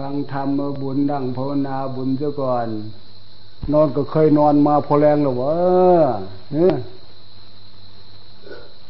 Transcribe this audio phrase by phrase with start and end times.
[0.00, 0.48] ฟังธรรม
[0.80, 2.68] บุญดังภาวนาบุญซะก่อน
[3.72, 5.54] นอนก็เคยนอนมาพอแรงหรอวะ
[6.52, 6.74] เนี่ย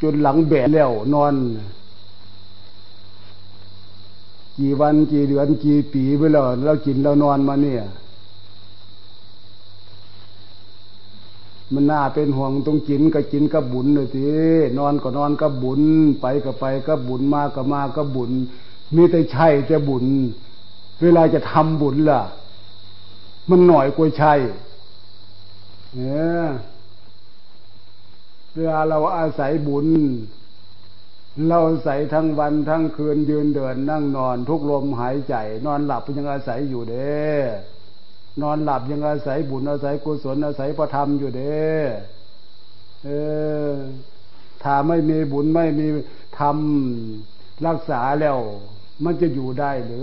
[0.00, 1.34] จนหลังแบนแล้วนอน
[4.58, 7.82] กี่วันกี่เดือนกี่ปีไปแล้วเรากินเรานอนมาเนี่ย
[11.72, 14.28] มันน่าเป็นห่วงต้องกินก็กินก็บุญเลยที
[14.78, 15.82] นอนก็นอนก็บุญ
[16.20, 18.30] ไปก็ไปก็บุญมาก็มาก็บุญ
[18.94, 20.06] มีแต่ใช่แต่บุญ
[21.02, 22.22] เวลาจะทำบุญล่ะ
[23.50, 24.34] มันหน่อยกว่าใช่
[25.94, 26.46] เนี่ย
[28.54, 29.86] เวลาเราอาศัยบุญ
[31.48, 35.34] เราอาศัยทั้งวันทั้งคืนยืนเดินนั่งนอน ทุกลมหายใจ
[35.66, 37.24] นอนหลับยังอาศัยอยู่เด้
[38.42, 41.68] นอนหลับยังอาศัยบุญอาศัยกุศลอาศัยพระธรรมอยู่เด้
[43.04, 43.10] เอ
[43.70, 43.72] อ
[44.62, 45.86] ถ้าไม่มีบุญไม่มี
[46.38, 46.56] ธรรม
[47.66, 48.38] รักษาแล้ว
[49.02, 50.02] มันจะอยู่ได้หรื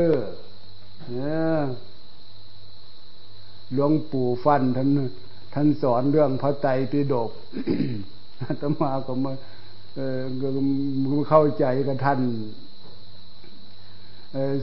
[0.00, 0.06] อ
[1.10, 1.60] เนี่ย
[3.72, 4.88] หลวงปู่ฟันท่าน
[5.54, 7.30] ท่านสอนเรื่องพระไตรปิฎก
[8.40, 9.32] อาตมาก็มา
[9.94, 10.20] เออ
[11.30, 12.20] เข้าใจกับท่าน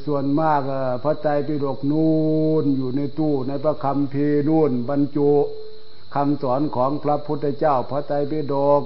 [0.06, 0.62] ส่วนมาก
[1.04, 4.16] พระไตรปิฎกนู่นอยู่ในตู้ในพระคำเพ
[4.48, 5.30] นู่นบรรจุ
[6.16, 8.82] คำสอนของพระพุทธเจ้า พระไตรปิฎก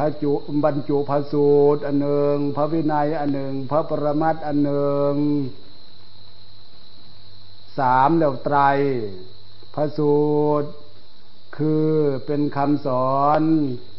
[0.00, 0.32] ระจุ
[0.64, 5.14] บรรจุพระสูตรอันหนึ่งพระวินัยอันหนึ่งพระปรมัตอันหนึ่ง
[7.78, 8.58] สามแล้วไตร
[9.74, 10.16] พระสู
[10.62, 10.70] ตร
[11.56, 11.90] คือ
[12.26, 13.40] เป็นคำสอน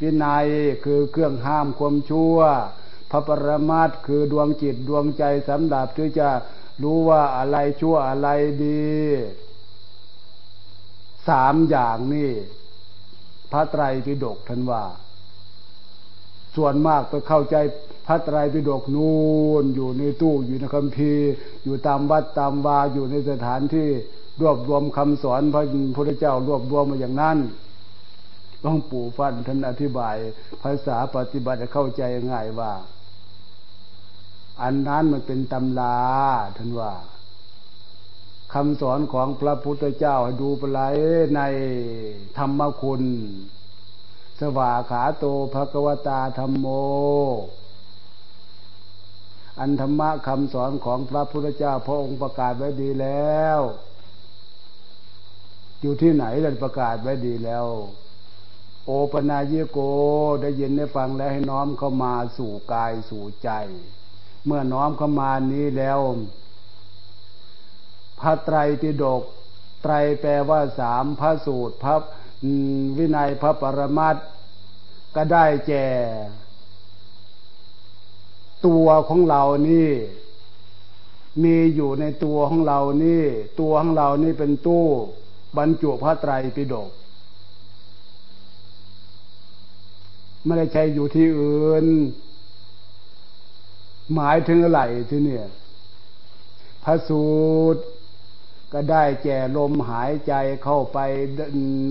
[0.02, 0.47] วินัย
[0.85, 2.38] คือเครื่องห้ามความชั่ว
[3.11, 6.29] พระปรมาตคือดวงจิตดวงใจสำหรับที่จะ
[6.83, 8.27] รู้ว่าอะไรชั่วอะไร
[8.66, 8.91] ดี
[11.29, 12.31] สามอย่างนี่
[13.52, 14.83] พระไตรปิฎกท่านว่า
[16.55, 17.55] ส่วนมากไปเข้าใจ
[18.07, 19.11] พระไตรปิฎกนู
[19.61, 21.31] นอยู่ในตู้อยู่ในคัมภีร์
[21.63, 23.89] อยู่ตามวัดตามวาอยู่ในสถานที่
[24.41, 25.63] รวบรวมคำสอนพระ
[25.95, 27.38] พุทธเจ้ารวบรวมมาอย่างนั้น
[28.61, 30.16] หลวงปู่ฟันท่านอธิบาย
[30.63, 32.01] ภาษาปฏิบัติเข้าใจ
[32.31, 32.73] ง่ายว่า
[34.61, 35.97] อันนั้นมันเป็นตำลา
[36.57, 36.94] ท่านว่า
[38.53, 40.79] คำสอนของพระพุทธเจ้าให้ดูไปไล
[41.35, 41.41] ใน
[42.38, 43.03] ธรรมคุณ
[44.41, 46.68] สวาขาโตภะกวตาธรรมโม
[49.59, 53.59] อันธรรมะคำสอนของพระพุทธเจ้าพระองค์ประกาศไว้ดีแล้ว
[55.81, 57.66] อยู่ที่ไหนเราประกาศไว้ดีแล้ว
[58.85, 59.79] โอปนาเยโก
[60.41, 63.50] ได้ยินได้ฟังแล้วให้น้อมเข้ามาสู่กายสู่ใจ
[64.46, 66.00] เมื่อน้อมเข้ามานี้แล้ว
[68.19, 69.23] พระไตรปิฎก
[69.84, 71.96] ไตรแปลว่าสามพระสูตรพระ
[72.97, 74.16] วินัยพระปรมัต
[75.16, 75.88] ก็ได้แก่
[78.66, 79.91] ตัวของเรานี่
[81.44, 83.24] มีอยู่ในตัวของเรานี่
[83.59, 84.85] ตัวของเรานี่เป็นตู้
[85.57, 86.90] บรรจุพระไตรปิฎก
[90.46, 91.85] ไม่ได้ใช้อยู่ที่อื่น
[94.13, 95.46] หมายถึงอะไรที่เนี่ย
[96.84, 97.23] พระสู
[97.75, 97.81] ตร
[98.74, 100.34] ก็ได้แก่ลมหายใจ
[100.64, 101.00] เข้าไป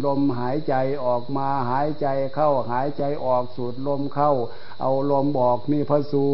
[0.06, 0.74] ลมหายใจ
[1.04, 4.32] ออกมาหายใจเข้าหายใจออกสูดลมเข้า
[4.80, 6.28] เอาลมออกนี่พระสู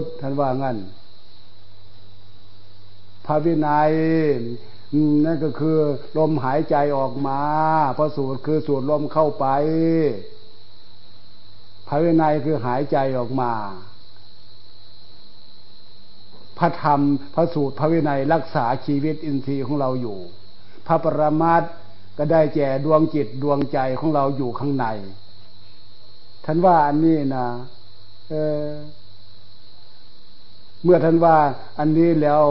[0.00, 0.76] ตรท่านว่างั้น
[3.26, 3.92] พระวินัย
[5.24, 5.78] นั่นก็คือ
[6.18, 7.40] ลมหายใจออกมา
[7.98, 9.46] พระสูตรคือสูดลมเข้าไป
[11.88, 13.52] พระวินัยคือหายใจออกมา
[16.58, 17.00] พระธรรม
[17.34, 20.18] พระสูตรพระวินัยรักษาชีวิตอินทรีย์ของเราอยู่
[20.86, 21.62] พระปรมัต
[22.18, 24.86] ก็ได้แก่ดวงจิตดวงใจของเราอยู่ข้างใน
[26.44, 27.46] ท่านว่าอันนี้นะ
[28.28, 31.36] เเมื่อท่านว่า
[31.78, 32.42] อันนี้แล้ว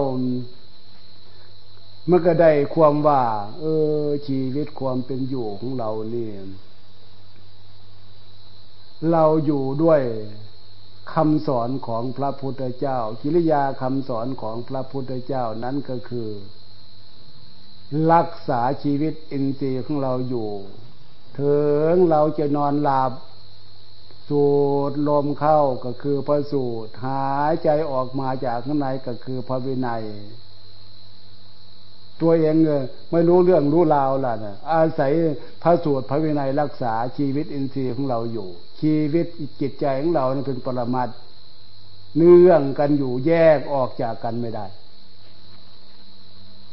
[2.10, 3.22] มันก็ได้ความว่า
[3.60, 3.64] เอ
[4.04, 6.34] อ ชีวิตความเป็นอยู่ของเราเนี่ย
[9.12, 10.02] เราอยู่ด้วย
[11.14, 16.30] คำสอนของพระพุทธเจ้า กิริยาคำสอนของพระพุทธเจ้านั้นก็คือ
[18.14, 20.50] รักษาชีวิตอินทรีย์ของเราอยู่
[21.40, 21.60] ถึ
[21.92, 23.12] งเราจะนอนหลับ
[24.30, 24.46] สู
[24.90, 30.04] ดลมเข้าก็คือพระสูดหายใจออกมาจากข้างในก็คือพระวินัย
[32.22, 32.56] ตัวเอง
[33.12, 35.12] ไม่รู้เรื่องรู้ราวล่ะนะอาศัย
[35.64, 38.50] พระสูตรพระวินัยรักษาชีวิตอินทรีย์ของเราอยู่
[38.82, 39.26] ชีวิต
[39.62, 41.10] จิตใจของเราเป็นปรมัต
[42.18, 44.66] เนื่องกันอยู่แยกออกจากกันไม่ได้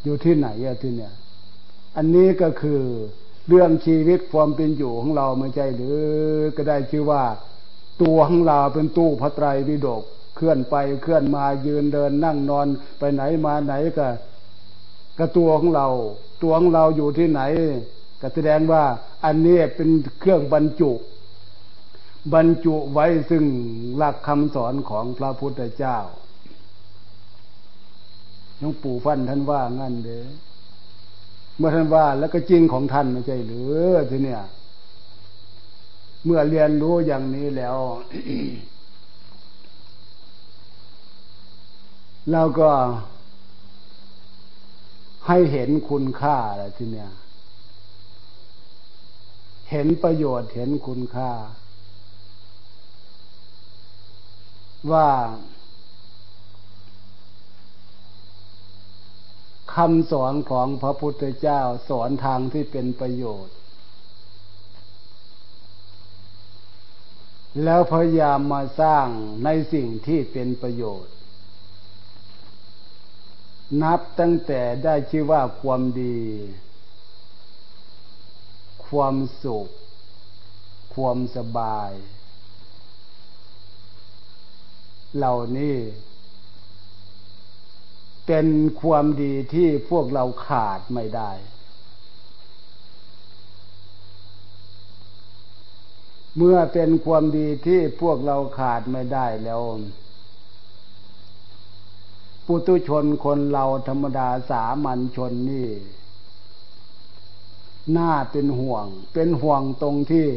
[0.05, 1.15] อยู่ที่ไหนอะที่เนี่ย
[1.97, 2.83] อันนี้ก็คือ
[3.49, 6.03] เรื่องชีวิตความเป็นอยู่ของเราไม่ใช่หรือ
[6.57, 7.23] ก็ได้ชื่อว่า
[8.03, 10.03] ตัวของเราเป็นตู้พระไตรปิฎก
[10.37, 12.67] เคลื่อนไปเคลื่อนมายืนเดินนั่งนอน
[12.99, 14.07] ไปไหนมาไหนก็
[15.19, 15.89] กระตัวของเรา
[16.43, 17.43] ตัวของเราอยู่ที่ไหน
[18.21, 18.83] ก็แสดงว่า
[19.25, 19.89] อันนี้เป็น
[20.21, 20.91] เครื่องบรรจุ
[22.35, 23.45] บรรจุไว้ซึ่ง
[23.97, 25.99] หลักคำสอนของพระพุทธเจ้า
[28.61, 30.21] น้องปู่ฟันท่านว่างั้นเด้
[31.57, 34.43] เมื่อท่านว่าแล้วก็จริงของท่านไม่ใช่หรือทีเนี่ย
[36.25, 37.77] เมื่อเรียนรู้อย่างนี้แล้ว
[42.33, 42.71] เราก็
[45.27, 47.11] ให้เห็นคุณค่าอะไรทีเนี้ย
[49.71, 51.31] เห็นประโยชน์เห็นคุณค่า
[54.91, 55.09] ว่า
[59.75, 63.57] คำสอนของพระพุทธเจ้าสอนทางที่เป็นประโยชน์
[67.65, 69.07] แล้วพยายามมาสร้าง
[69.45, 71.15] ในสิ่งที่เป็นประโยชน์
[73.83, 76.21] นับตั้งแต่ได้ชื่อว่าความดี
[78.89, 79.69] ความสุข
[80.95, 81.91] ความสบาย
[85.17, 85.77] เหล่านี้
[88.27, 88.47] เป็น
[88.81, 91.31] ความดีที่พวกเราขาดไม่ได้
[96.37, 99.63] เมื่อเป็นความดีที่พวกเราขาดไม่ได้แล้ว
[102.47, 105.71] ปุตุชนคนเราธรรมดาสามัญชนนี่
[107.97, 110.29] น่าเป็นห่วง เป็นห่วงตรงที่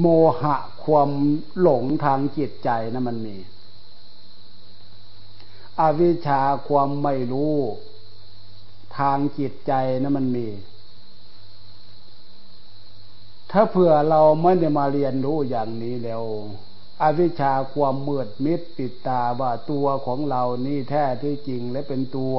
[0.00, 0.06] โม
[0.40, 1.10] หะความ
[1.60, 3.36] หลงทางจิตใจนะมันมี
[5.80, 7.56] อวิชชาความไม่รู้
[8.98, 9.72] ทางจิตใจ
[10.02, 10.48] นะมันมี
[13.50, 16.22] ถ้าเผื่อเราไม่ได้มาเรียนรู้อย่างนี้แล้ว
[17.02, 22.36] อวิชชาความมืดมิดปิดตาว่าตัวของเรานี่แท้ที่จริงและเป็นตัว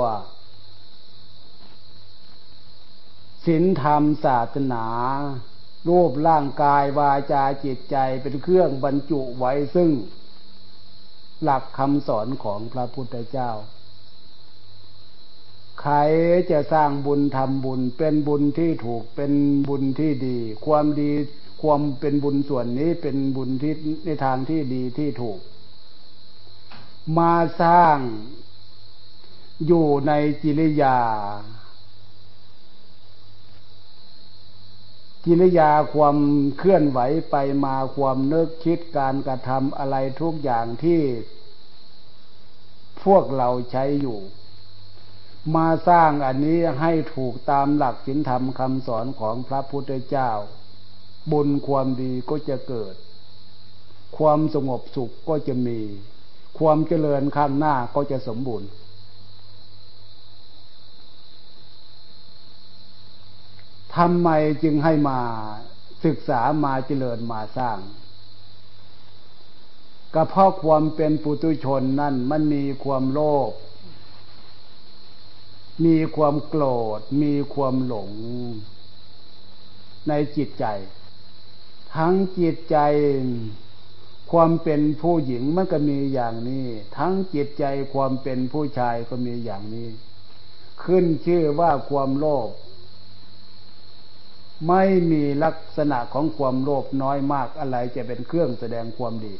[3.45, 4.85] ศีลธรรมศาสนา
[5.87, 9.91] รูปร่างกายวาจาจิตใจเป็นเครื่องบรรจุไว้ซึ่ง
[11.43, 13.51] หลักคำสอนของพระพุทธเจ้า
[15.81, 15.95] ใคร
[16.51, 19.31] จะสร้างบุญทำบุญเป็นบุญที่ถูกเป็น
[19.69, 21.11] บุญที่ดี ความดี
[21.61, 23.73] ความเป็นบุญส่วนนี้เป็นบุญที่
[24.05, 25.39] ในทางที่ดีที่ถูก
[27.17, 27.97] มาสร้าง
[29.67, 30.97] อยู่ในกิริยา
[35.25, 36.17] กิริยาความ
[36.57, 36.99] เคลื่อนไหว
[37.31, 37.35] ไป
[37.65, 41.01] มาความนึกคิดการกระทำอะไรทุกอย่างที่
[43.03, 44.19] พวกเราใช้อยู่
[45.55, 50.31] มาสร้างอันนี้ให้ถูกตามหลักศีลธรรมคำสอนของพระพุทธเจ้า
[51.31, 52.95] บุญความดีก็จะเกิด
[54.17, 55.79] ความสงบสุขก็จะมี
[56.59, 58.69] ความเจริญข้างหน้าก็จะสมบูรณ์
[63.97, 64.29] ทำไม
[64.63, 65.19] จึงให้มา
[66.05, 67.79] ศึกษามาเจริญมาสร้าง
[70.13, 73.19] ก็เพราะความเป็นปุตุชนนั่นมันมีความโล
[73.49, 73.51] ภ
[75.85, 76.63] มีความโกร
[76.97, 78.11] ธ มีความหลง
[80.07, 80.65] ในจิตใจ
[81.95, 82.77] ทั้งจิตใจ
[84.31, 86.65] ความเป็นผู้หญิงมันก็มีอย่างนี้
[86.97, 89.89] ทั้งจิตใจความเป็นผู้ชายก็มีอย่างนี้
[90.83, 92.49] ขึ้นชื่อว่าความโลภ
[94.67, 99.33] ไม่มีลักษณะของความโลภน้อยมากอะไรจะเป็นเครื่องแสดงความดี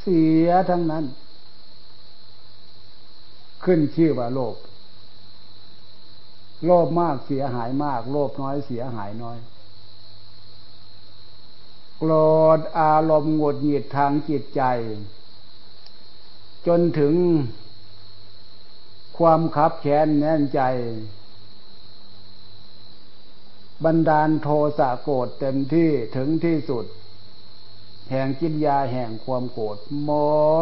[0.00, 1.04] เสียทั้งนั้น
[3.64, 4.56] ขึ้นชื่อว่าโลภ
[6.64, 9.38] โลภมากเสียหายมาก โลภน้อยเสียหายน้อย
[11.98, 12.12] โกร
[12.58, 14.62] ธอารมณ์หงุดหงิดทางจิตใจ
[16.66, 17.14] จนถึง
[19.18, 20.60] ความขับแค้นแน่นใจ
[23.84, 26.86] บันดาลโทสะโกรธเต็มที่ถึงที่สุด
[28.10, 30.10] แห่งกินยาแห่งความโกรธหม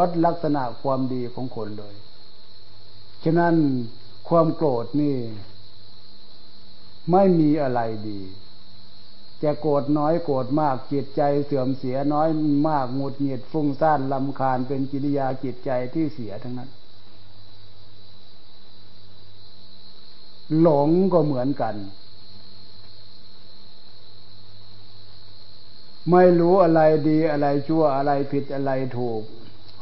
[0.06, 1.94] ดลักษณะความดีของคนเลย
[3.25, 3.54] ฉะนั้น
[4.28, 5.16] ความโกรธนี่
[7.12, 8.20] ไม่มีอะไรดี
[9.42, 12.28] จะโกรธน้อยโกรธมากจิตใจเสื่อมเสียน้อย
[12.68, 16.70] มากหงุดหงิดฟุ้งซ่านลำคาญเป็นกิริยาจิตใจที่เสียทั้งนั้น
[20.61, 21.75] หลงก็เหมือนกัน
[26.10, 29.22] ไม่รู้อะไรดีอะไรชั่วอะไรผิดอะไรถูก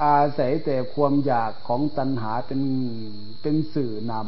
[0.03, 2.61] อาศัยแต่ความอยากของตัณหาเป็น
[3.43, 4.25] เป็นสื่อนำ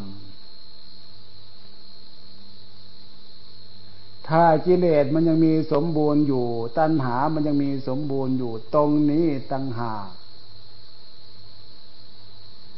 [4.28, 6.46] ถ้ากิเลสมันยังมีสมบูรณ์อยู่
[6.78, 9.92] ตัณหามันยังมีสมบูรณ์อยู่ ตรงนี้ตัณหา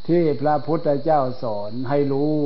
[0.06, 2.38] ที่พระพุทธเจ้าสอนให้รู้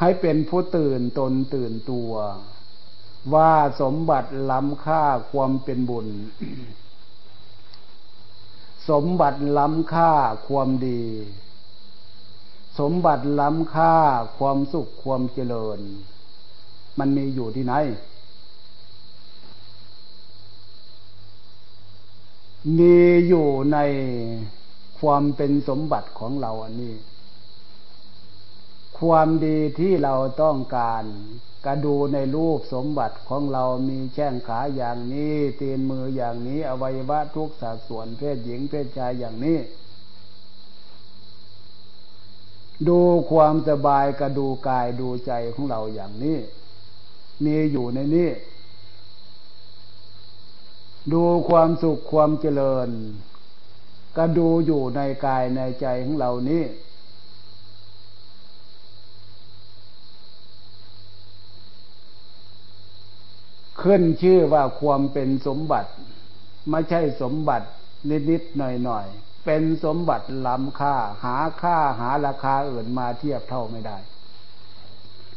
[0.00, 2.12] ให้เป็นผู้ตื่นตนตื่นตัว
[3.34, 5.02] ว่าสมบัติล้ำค่า
[5.32, 6.08] ความเป็นบุญ
[8.90, 10.12] สมบัติล้ำค่า
[10.48, 11.02] ความดี
[12.78, 13.94] สมบัติล้ำค่า
[14.38, 15.80] ความสุขความเจริญ
[16.98, 17.74] มันมีอยู่ที่ไหน
[22.78, 22.98] มี
[23.28, 23.78] อยู่ใน
[25.00, 26.94] ความเป็นสมบัติของเราอันนี้
[28.98, 31.04] ความดีที่เราต้องการ
[31.66, 39.58] กระดูในรูปสมบัติของเรามีแข้งขาอย่างนี้ตีนมืออย่างนี้ อวัยวะทุกสัดส่วนเพศหญิงเพศชายอย่างนี้
[42.88, 43.00] ดู
[43.30, 46.38] ความสบายกระดูกายดูใจของเราอย่างนี้
[47.44, 48.30] มีอยู่ในนี้
[51.12, 52.88] ดูความสุขความเจริญ
[54.16, 56.62] ก็ดูอยู่ในกายในใจของเรานี้
[63.84, 65.90] ขึ้นชื่อว่าความเป็นสมบัติ
[66.70, 67.66] ไม่ใช่สมบัติ
[68.30, 73.98] นิดๆหน่อยๆ เป็นสมบัติล้ำค่า หาค่าหาราคาอื่นมาเทียบเท่าไม่ได้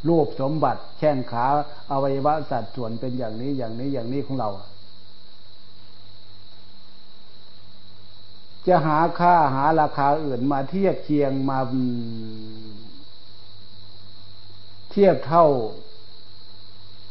[0.08, 1.46] รูปสมบัติแข้งขา
[1.90, 4.50] อวัยวะสัดส่วนเป็นอย่างนี้อย่างนี้อย่างนี้ของเรา
[8.66, 11.58] จะหาค่าหาราคาอื่นมาเทียบเคียงมา
[14.90, 15.46] เทียบเท่า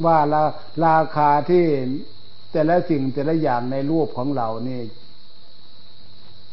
[0.06, 0.44] ว่ารา
[0.86, 1.66] ราคาที่
[2.52, 4.82] แต่ละสิ่งแต่ละอย่างในรูปของเรานี่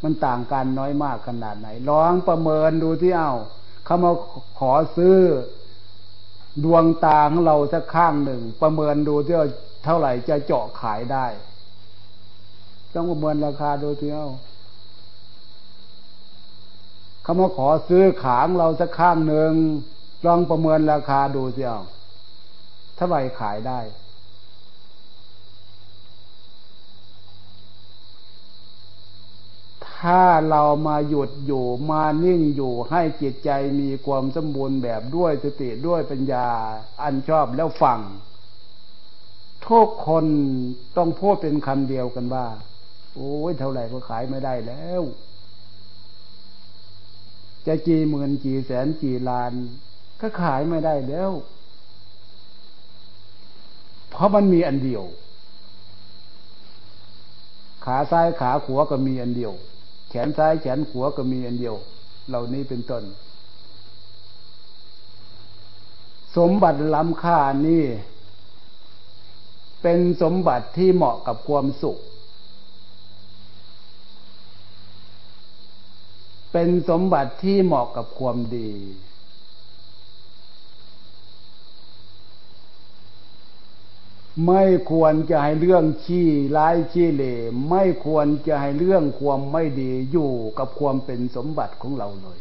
[0.02, 3.32] มันต่างกันน้อยมากขนาดไหนลองประเมินดูที่เอา
[3.84, 4.12] เขามา
[4.60, 5.18] ขอซื้อ
[6.64, 9.36] ดวงตาของเราสักข้างหนึ่ง ประเมินดูที่
[9.84, 11.26] เท่าไหร่จะเจาะขายได้
[12.94, 14.26] ต้องประเมินราคาดูที่ยว
[17.22, 19.52] เขามาขอซื้อขางเราสักข้างหนึ่ง
[20.24, 23.80] ลองประเมินราคาดูเที่ยวเท่าไหร่ขายได้
[29.98, 36.48] ถ้าเรามาหยุดอยู่มานิ่งอยู่ให้จิตใจมีความสมบูรณ์แบบด้วยสติด้วยปัญญา
[37.02, 38.00] อันชอบแล้วฟัง
[39.68, 40.24] ทุกคน
[40.96, 42.46] ต้องพูดเป็นคำเดียวกันว่า
[43.14, 45.02] โอ้ยเท่าไหร่ก็ขายไม่ได้แล้ว
[47.66, 49.52] จะกี่หมื่นกี่แสนกี่ล้าน
[50.20, 51.30] ก็ขายไม่ได้แล้ว
[54.12, 55.04] เพราะมันมีอันเดียว
[57.84, 59.52] ขาซ้ายขาขวาก็มีอันเดียว
[60.10, 61.74] แขนซ้ายแขนขวาก็มีอันเดียว
[62.28, 63.04] เหล่านี้เป็นต้น
[66.36, 67.38] สมบัติล้ำค่า
[67.68, 67.84] นี่
[69.82, 71.98] เป็นสมบัติที่เหมาะกับความสุข
[76.52, 78.70] เป็นสมบัติที่เหมาะกับความดี
[84.46, 87.34] ไม่ควรจะให้เรื่องขี้ร้ายขี้เหล่
[87.70, 92.40] ไม่ควรจะให้เรื่องความไม่ดีอยู่กับความเป็นสมบัติของเราเลย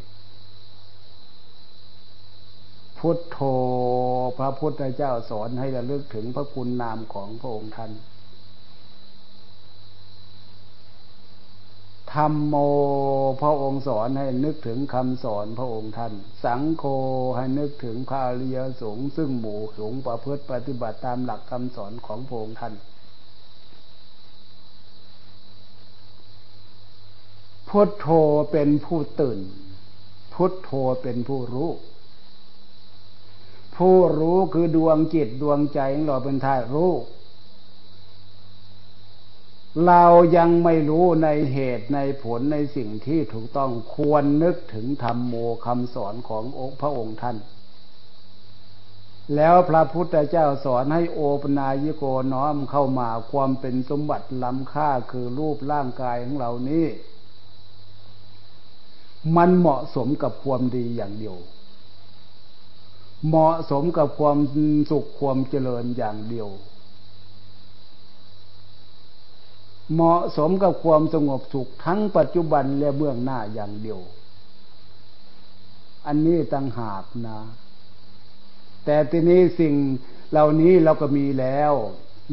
[2.98, 3.38] พุทโธ
[4.38, 7.92] พระพุทธเจ้าสอนให้ระลึกถึงพระคุณนามของพระองค์ท่าน
[12.14, 12.56] ธรรมโม
[13.42, 16.14] พระองค์สอนให้นึกถึงคำสอนพระองค์ท่าน
[16.44, 16.84] สังโฆ
[17.36, 22.74] ให้นึกถึงพระอริยสงฆ์ซึ่งหมู่สงฆ์ประพฤติปฏิบัติตามหลักคำสอนของพระองค์ท่าน
[27.70, 28.08] พุทโธ
[28.52, 29.40] เป็นผู้ตื่น
[30.34, 31.70] พุทโธเป็นผู้รู้
[33.76, 36.92] ผู้รู้คือดวงจิตดวงใจของเราเป็นท่ารู้
[39.88, 40.04] เรา
[40.38, 45.34] ยังไม่รู้ในเหตุในผลในสิ่งที่ถูกต้องควรนึกถึงธรรมโม
[45.66, 47.38] คำสอนขององค์พระองค์ท่าน
[49.36, 56.86] แล้วพระพุทธเจ้าสอนให้โอปนายโกน้อมเข้ามาความเป็นสมบัติล้ำค่าคือรูปร่างกายของเรานี้
[59.36, 61.38] มันเหมาะสมกับความดีอย่างเดียว
[63.28, 64.38] เหมาะสมกับความ
[64.92, 66.48] สุขความเจริญอย่างเดียว
[69.94, 74.00] เหมาะสมกับความสงบสุขทั้งปัจจุบันและเบื้องหน้าอย่างเดียว
[76.08, 77.40] อันนี้ตั้งหากนะ
[78.86, 79.74] แต่ทีนี้สิ่ง
[80.32, 81.74] เหล่านี้เราก็มีแล้ว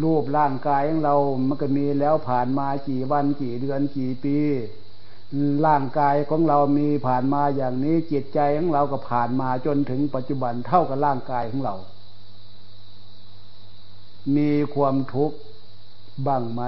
[0.02, 4.38] รูปร่างกายของเรา มันก็มีแล้วผ่านมากี่วันกี่เดือนกี่ปี
[5.66, 11.74] ร่างกายของเรามีผ่านมาอย่างนี้จิตใจของเราก็ผ่านมาจนถึงปัจจุบันเท่ากับร่างกายของเรา
[14.36, 15.36] มีความทุกข์
[16.26, 16.62] บ้างไหม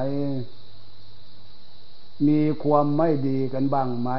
[2.29, 4.11] มีความไม่ดีกันบ้างไหม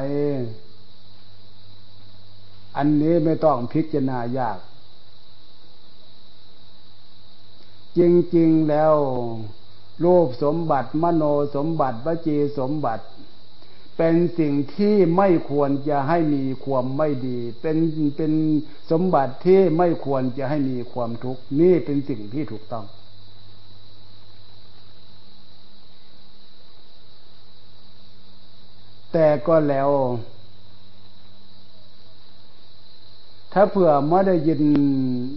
[2.78, 4.60] อันนี้ไม่ต้องพิจารณายาก
[7.98, 8.00] จ
[8.36, 8.96] ริง ๆ แล้ว
[10.04, 11.24] รูปสมบัติ มโน
[11.56, 13.04] สมบัติวจีสมบัติ
[13.98, 17.78] เป็นสิ่งที่ไม่ควรจะให้มีความไม่ดี เป็น
[18.18, 18.34] เป็น
[18.92, 22.86] สมบัติที่ไม่ควรจะให้มีความทุกข์ นี่เป็นสิ่งที่ถูกต้อง
[29.12, 29.90] แต่ก็แล้ว
[33.54, 34.64] ถ้าเผื่อไม่ได้ยิน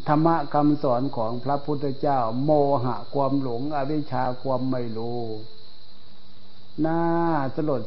[0.08, 2.50] ธรรมะคำสอนของพระพุทธเจ้า โม
[2.84, 5.20] หะความหลง อวิชชาความไม่รู้
[6.80, 7.02] หน้า
[7.54, 7.82] สลด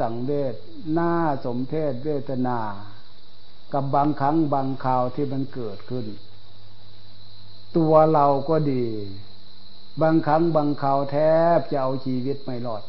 [0.00, 0.54] สังเวช
[0.92, 1.12] หน้า
[1.44, 2.58] สมเพศเวทนา
[3.72, 6.06] กับบางครั้งบางคราวที่มันเกิดขึ้น
[7.76, 8.86] ตัวเราก็ดี
[10.02, 11.16] บางครั้งบางคราวแท
[11.56, 12.82] บจะเอาชีวิตไม่รอด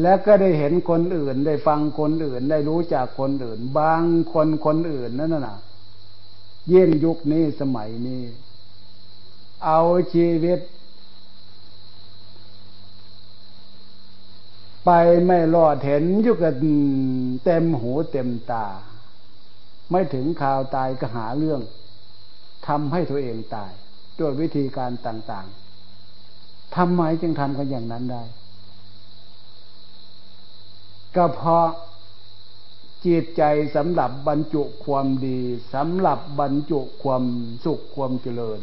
[0.00, 4.02] และก็ได้เห็นคนอื่น ได้ฟังคนอื่น ได้รู้จากคนอื่น บาง
[4.32, 5.58] คนคนอื่นนั่นน่ะ
[6.68, 8.22] เยี่ยงยุคนี้สมัยนี้
[9.64, 9.80] เอา
[10.14, 10.60] ชีวิต
[14.84, 14.90] ไป
[15.26, 16.56] ไม่รอดเห็นยุกัน
[17.44, 18.66] เต็มหูเต็มตา
[19.90, 21.60] ไม่ถึงข่าวตายก็หาเรื่อง
[22.66, 23.72] ทำให้ตัวเองตาย
[24.18, 25.46] ด้วยวิธีการต่าง
[26.10, 28.22] ๆทำไมจึงทำกันอย่างนั้นได้
[31.16, 31.66] ก็เพราะ
[33.04, 33.42] จิตใจ
[33.76, 35.40] สำหรับบรรจุความดี
[35.74, 37.24] สำหรับบรรจุความ
[37.64, 38.60] สุขความเจริญ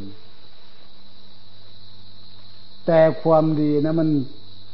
[2.86, 4.10] แต่ความดีนะมัน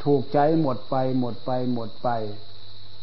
[0.05, 2.09] ถูกใช้หมดไปหมดไปหมดไป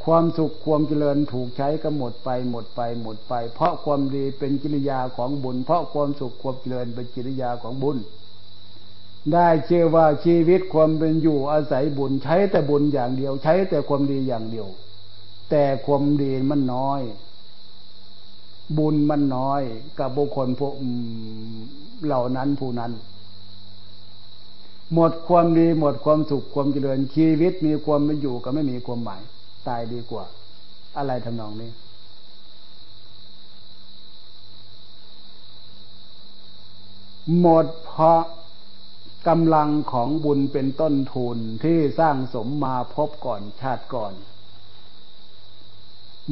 [0.04, 7.96] ความสุขความเจริญถูกใช้ก็หมดไปหมดไปหมดไป เพราะความดีเป็นกิริยาของบุญ เพราะความสุขความเจริญเป็นกิริยาของบุญ
[9.34, 14.68] ได้เชื่อว่าชีวิตความเป็นอยู่อาศัยบุญ ใช้แต่บุญอย่างเดียว ใช้แต่ความดีอย่างเดียว
[15.50, 17.00] แต่ความดีมันน้อย
[18.78, 19.62] บุญมันน้อย
[19.98, 20.74] กับบุคคลพวก
[22.04, 22.92] เหล่านั้นผู้นั้น
[24.94, 29.22] หมดความดีหมดความสุขความเจริญชีวิตมีความไม่อยู่ก็ไม่มีความหมาย
[29.68, 30.24] ตายดีกว่า
[30.96, 31.70] อะไรทำนองนี้
[37.40, 38.20] หมดเพราะ
[39.28, 44.14] กำลังของบุญเป็นต้นทุนที่สร้างสมมาพบก่อนชาติก่อน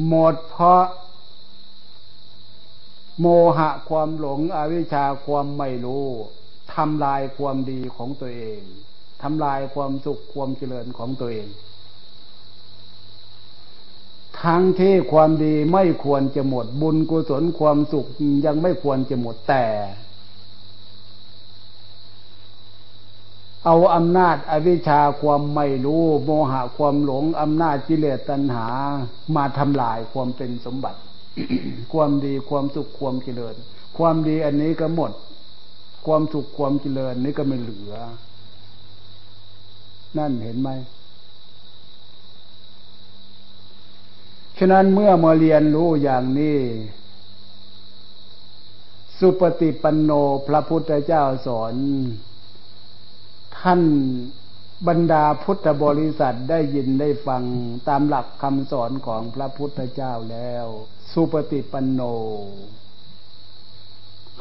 [0.07, 0.83] หมดเพราะ
[3.19, 3.25] โม
[3.57, 6.05] หะความหลงอวิชชาความไม่รู้
[6.75, 8.61] ทำลายความดีของตัวเอง
[9.21, 11.47] ทำลายความสุขความเจริญของตัวเอง
[14.43, 18.07] ทั้งที่ความดีไม่ควรจะหมดบุญกุศลความสุข
[18.45, 19.65] ยังไม่ควรจะหมดแต่
[23.69, 28.67] เอาอำนาจอวิชชาความไม่รู้ โมหะความหลงอำนาจกิเลสตัณหา
[29.35, 30.99] มาทำลายความเป็นสมบัติ
[31.93, 33.55] ความดีความสุขความเจริญ
[33.97, 35.11] ความดีอันนี้ก็หมด
[36.05, 37.95] ความสุขความเจริญนี้ก็ไม่เหลือ
[40.17, 40.69] นั่นเห็นไหม
[44.57, 46.59] ฉะนั้นเมื่อมาเรียนรู้อย่างนี้
[49.19, 50.11] สุปฏิปันโน
[50.47, 51.75] พระพุทธเจ้าสอน
[53.61, 53.81] ท่าน
[54.87, 57.43] บรรดาพุทธบริษัทได้ยินได้ฟัง
[57.87, 60.65] ตามหลักคำสอนของพระพุทธเจ้าแล้ว
[61.11, 62.01] สุปฏิปันโน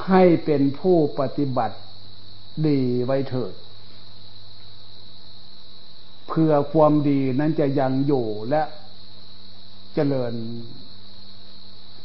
[0.08, 1.76] ให้เป็นผู้ปฏิบัติ
[2.66, 3.54] ดีไว้เถิด
[6.28, 8.62] เพื่อความดีนั้นจะยังอยู่และ
[9.94, 10.34] เจริญ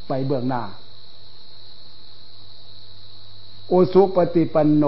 [0.07, 0.63] ไปเบื้องหน้า
[3.67, 4.85] โอสุปฏิปันโน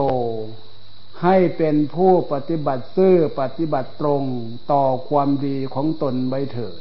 [1.23, 4.23] ให้เป็นผู้ปฏิบัติซื่อปฏิบัติตรง
[4.71, 6.79] ต่อความดีของตนไว้เถิด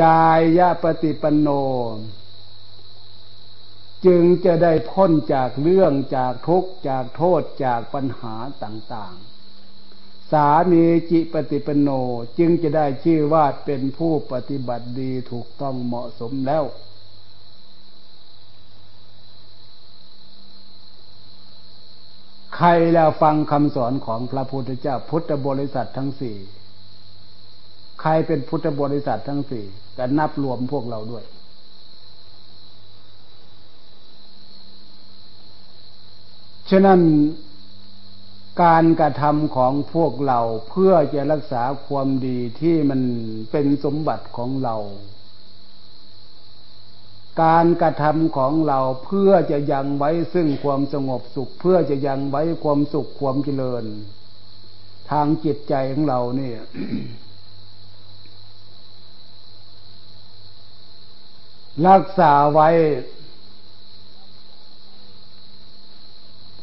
[0.00, 1.48] ยายยะปฏิปันโน
[4.06, 11.88] จึงจะได้พ้นจากเรื่องจากทุกข์จากโทษจากปัญหาต่างๆ สามีจิปฏิปันโน
[12.38, 16.64] จึงจะได้ชื่อว่าเป็นผู้ปฏิบัติดีถูกต้องเหมาะสมแล้ว
[22.56, 26.36] ใครแล้วฟังคำสอนของพระพุทธเจ้า พุทธบริษัททั้งสี่
[28.00, 29.64] ใครเป็นพุทธบริษัททั้งสี่
[29.98, 31.24] ก็นับรวมพวกเราด้วย
[36.70, 37.00] ฉะนั้น
[38.62, 43.00] การกระทำของพวกเราเพื่อจะรักษาความดีที่มัน
[43.50, 44.76] เป็นสมบัติของเรา
[47.40, 53.84] การกระทำของเราเพื่อจะยังไว้ซึ่งความสงบสุข เพื่อจะยังไว้ความสุขความเจริญ
[55.10, 56.60] ทางจิตใจของเราเนี่ย
[61.88, 62.68] รักษาไว้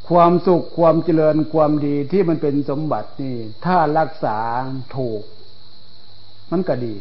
[0.10, 4.38] ความสุขความเจริญความดีที่มันเป็นสมบัตินี่ ถ้ารักษา
[4.97, 5.23] ถูก
[6.51, 6.95] มันก็ดี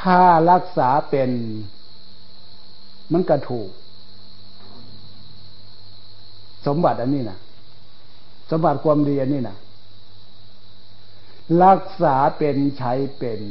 [0.00, 1.30] ถ้ารักษาเป็น
[3.12, 3.70] มันก็ถูก
[6.66, 7.38] สมบัติอันนี้นะ
[8.50, 9.56] สมบัติความดีอันนี้นะ
[11.64, 13.42] รักษาเป็นใช้เป็น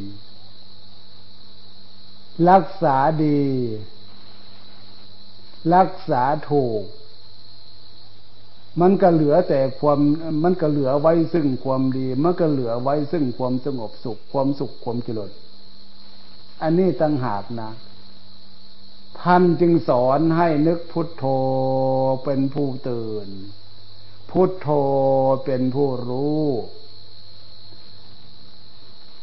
[2.49, 3.43] รักษาดี
[5.75, 6.83] รักษาถูก
[8.81, 9.99] มันก็เหลือแต่ความ
[10.43, 15.31] มันก็เหลือไว้ซึ่งความดี มันก็เหลือไว้ซึ่งความสงบสุข ความสุขความเจริญ
[16.61, 17.71] อันนี้ตั้งหากนะ
[19.21, 21.25] ท่านจึงสอนให้นึกพุทโธ
[22.23, 23.27] เป็นผู้ตื่น
[24.31, 24.69] พุทโธ
[25.45, 26.47] เป็นผู้รู้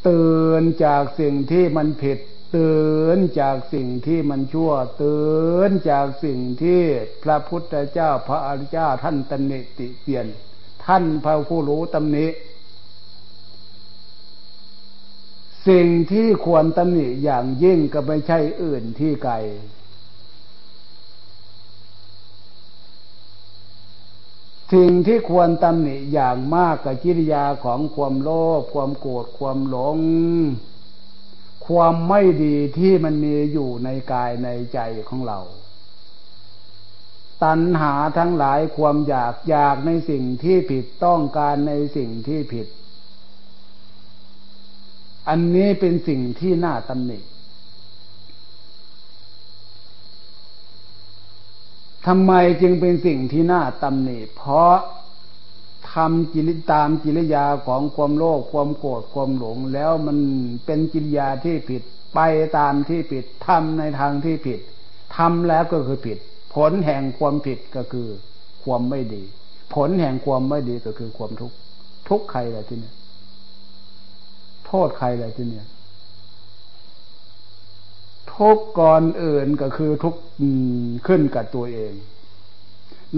[0.07, 2.19] ตื่นจากสิ่งที่มันผิด
[2.55, 4.71] ตื่นจากสิ่งที่มันชั่ว
[5.03, 6.81] ตื่นจากสิ่งที่
[7.23, 10.27] พระพุทธเจ้าพระอริยเจ้าท่านตำหนิติเตียน
[10.85, 12.25] ท่านพระผู้รู้ตำหนิ
[15.67, 19.35] สิ่งที่ควรตำหนิอย่างยิ่งก็ไม่ใช่อื่นที่ไกล
[24.73, 29.99] สิ่งที่ควรตำหนิอย่างมากกับกิริยาของความโลภความโกรธความหลง
[31.67, 35.39] ความไม่ดีที่มันมีอยู่ในกายในใจของเรา
[37.43, 42.67] ตัณหาทั้งหลายความอยากอยากในสิ่งที่ผิดต้องการในสิ่งที่ผิด
[45.29, 47.19] อันนี้เป็นสิ่งที่น่าตำหนิ
[52.07, 54.75] ทำไมจึงเป็นสิ่งที่น่าตำหนิ เพราะ
[55.93, 60.17] ทำกิริตามกิริยาของความโลภความโกรธความหลง แล้วมัน
[60.65, 61.83] เป็นกิริยาที่ผิด
[62.15, 62.19] ไป
[62.57, 64.59] ตามที่ผิดทำในทางที่ผิด
[65.17, 66.17] ทำแล้วก็คือผิด
[66.55, 68.07] ผลแห่งความผิดก็คือ
[68.63, 69.23] ความไม่ดี
[69.73, 71.55] ผลแห่งความไม่ดีก็คือความทุกข์
[72.09, 72.91] ทุกข์ใครอะไรที่นี่
[74.67, 75.67] โทษใครอะไรที่เนี่ย
[78.33, 80.15] ทุกก่อนอื่นก็คือทุก
[81.07, 81.93] ขึ้นกับตัวเอง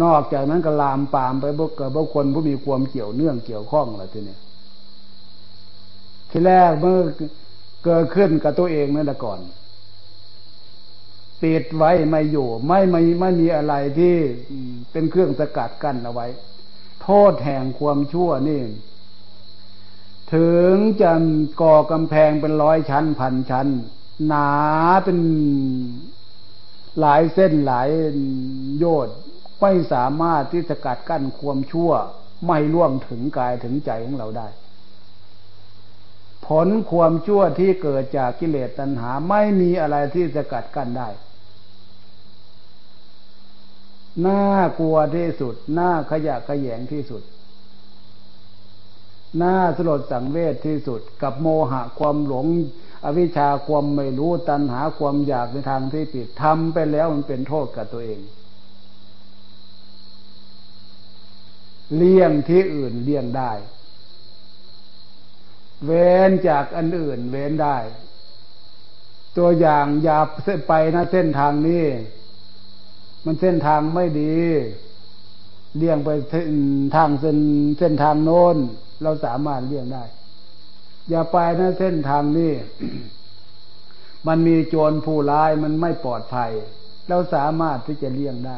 [0.04, 4.38] นอกจากนั้นก็ลามปามไปบุกกับบุคคลผู้มีความเกี่ยวเนื่องเกี่ยวข้องอะไรทีนี้
[6.30, 7.00] ทีแรกเมื่อ
[7.84, 9.40] เกิดขึ้นกับตัวเองนั่นแหละก่อน
[11.42, 14.16] ปิดไว้ไม่อยู่ ไม่ไม่ไม่มีอะไรที่
[14.92, 16.28] เป็นเครื่องสกัดกั้นเอาไว้
[17.04, 18.62] โทษแห่งความชั่วนี่
[20.34, 21.12] ถึงจะ
[21.62, 23.68] ก่อกำแพงเป็นร้อยชั้นพันชั้น
[24.28, 24.50] หนา
[25.04, 25.20] เป็น
[27.00, 27.90] หลายเส้นหลาย
[28.78, 29.10] โยด
[29.62, 31.92] ไม่สามารถที่จะกัดกั้นความชั่ว
[32.46, 34.48] ไม่ล่วงถึงกายถึงใจของเราได้
[36.46, 41.10] ผลความชั่วที่เกิดจากกิเลสตัณหาไม่มีอะไรที่จะกัดกั้นได้
[44.26, 44.44] น่า
[44.80, 47.22] กลัวที่สุด น่าขยะขยงที่สุด
[49.42, 52.48] น่าสลดสังเวชที่สุด กับโมหะความหลง
[53.06, 58.20] อวิชชาความไม่รู้ตัณหาความอยากในทางที่ผิดทำไปแล้วมันเป็นโทษกับตัวเอง
[61.96, 63.52] เลี่ยงที่อื่นเลี่ยงได้
[65.86, 67.78] เว้นจากอันอื่นเว้นได้
[69.38, 70.20] ตัวอย่างอย่า
[70.68, 71.86] ไปนะเส้นทางนี้
[73.26, 74.38] มันเส้นทางไม่ดี
[75.78, 76.10] เลี่ยงไป
[76.96, 77.38] ทางเส้น
[77.80, 78.58] เส้นทางโน้น
[79.04, 80.04] เราสามารถเลี่ยงได้
[81.10, 82.54] อย่าไปนะเส้นทางนี้
[84.28, 86.52] มันมีโจรผู้ร้ายมันไม่ปลอดภัย
[87.10, 88.58] เราสามารถที่จะเลี่ยงได้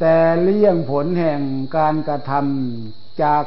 [0.00, 1.40] แต่เลี่ยงผลแห่ง
[1.76, 3.44] การกระทำจาก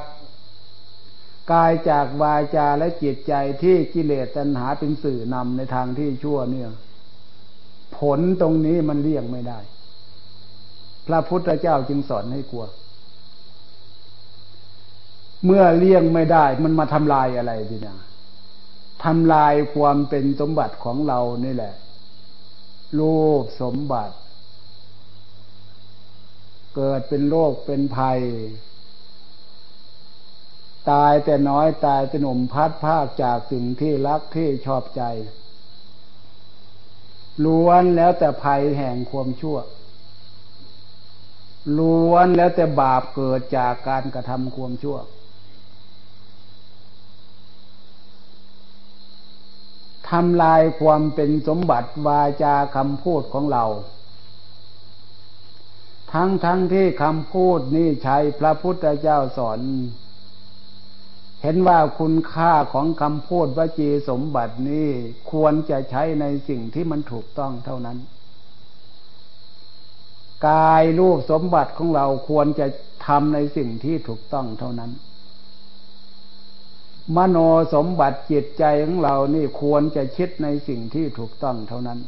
[1.51, 6.69] กายจากวาจาและจิตใจที่กิเลสตัณหาเป็นสื่อนำในทางที่ชั่วเนี่ย
[7.97, 9.59] ผลตรงนี้มันเลี่ยงไม่ได้
[11.07, 12.65] พระพุทธเจ้าจึงสอนให้กลัว
[15.45, 17.97] เมื่อเลี่ยงไม่ได้ มันมาทำลายอะไรทีนะ
[19.03, 21.73] ทำลายความเป็นสมบัติของเรานี่แหละ
[22.99, 24.15] รูปสมบัติ
[26.75, 28.19] เกิดเป็นโรคเป็นภัย
[30.91, 35.03] ตายแต่น้อยตายแต่หนุ่มพัดภาคจากสิ่งที่รักที่ชอบใจ
[37.45, 39.57] ล้วนแล้วแต่ภัยแห่งความชั่ว
[41.77, 44.97] ล้วนแล้วแต่บาปเกิดจากการกระทำความชั่ว
[50.09, 53.65] ทำลายความเป็นสมบัติวาจาคำพูดของเรา
[56.13, 59.59] ทั้งทั้งที่คำพูดนี่ใช้พระพุทธเจ้าสอน
[61.41, 64.89] เห็นว่าคุณค่าของคำพูดวจีสมบัตินี้
[65.31, 67.97] ควรจะใช้ในสิ่งที่มันถูกต้องเท่านั้น
[70.47, 72.67] กายรูปสมบัติของเราควรจะ
[73.07, 74.91] ทำในสิ่งที่ถูกต้องเท่านั้น
[77.15, 77.37] มโน
[77.73, 81.99] สมบัติจิตใจของเรานี่ควรจะคิดในสิ่งที่ถูกต้องเท่านั้น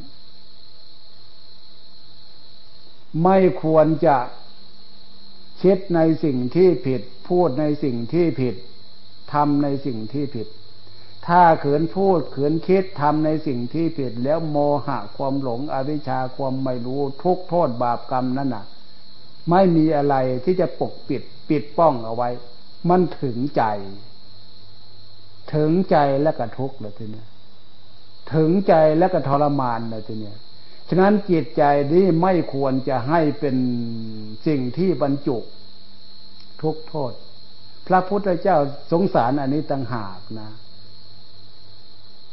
[3.23, 4.17] ไม่ควรจะ
[5.61, 8.55] คิดในสิ่งที่ผิด พูดในสิ่งที่ผิด
[9.33, 10.47] ทำในสิ่งที่ผิด
[11.27, 18.65] ถ้าเขินพูดเขินคิดทำในสิ่งที่ผิด แล้วโมหะความหลงอวิชชาความไม่รู้ทุกโทษบาปกรรมนั่นน่ะ
[19.49, 22.29] ไม่มีอะไรที่จะปกปิดปิดป้องเอาไว้
[22.89, 23.63] มันถึงใจ
[25.53, 27.23] ถึงใจแล้วก็ทุกข์เลยทีนี้
[28.33, 30.33] ถึงใจแล้วก็ทรมานเลยทีนี้
[30.89, 33.55] ฉะนั้นจิตใจนี้ไม่ควรจะให้เป็น
[34.47, 35.37] สิ่งที่บรรจุ
[36.61, 37.13] ทุกโทษ
[37.87, 38.57] พระพุทธเจ้า
[38.91, 40.49] สงสารอันนี้ต่างหากนะ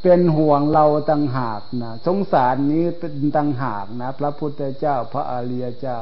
[0.02, 6.00] เป็นห่วงเราต่างหากนะสงสารนี้เป็นต่างหากนะ พระพุทธเจ้า พระอริยเจ้า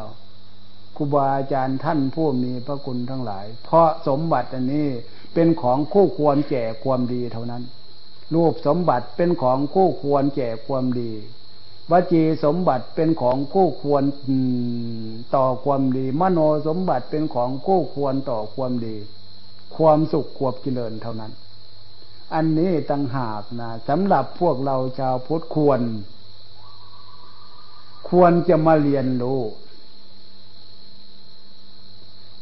[0.97, 4.89] ครูบาอาจารย์ท่านผู้มีพระคุณทั้งหลาย เพราะสมบัติอันนี้
[5.35, 7.63] เป็นของคู่ควรแก่ความดีเท่านั้น
[8.35, 11.11] รูปสมบัติเป็นของคู่ควรแก่ความดี
[11.91, 14.05] วจีสมบัติเป็นของคู่ควร
[15.37, 18.97] ต่อความดี มโนสมบัติเป็นของคู่ควรต่อความดี
[19.77, 21.33] ความสุขควบเจริญเท่านั้น
[22.35, 25.81] อันนี้ตั้งหากนะสำหรับพวกเราชาวพุทธควร
[28.11, 29.41] ควรจะมาเรียนรู้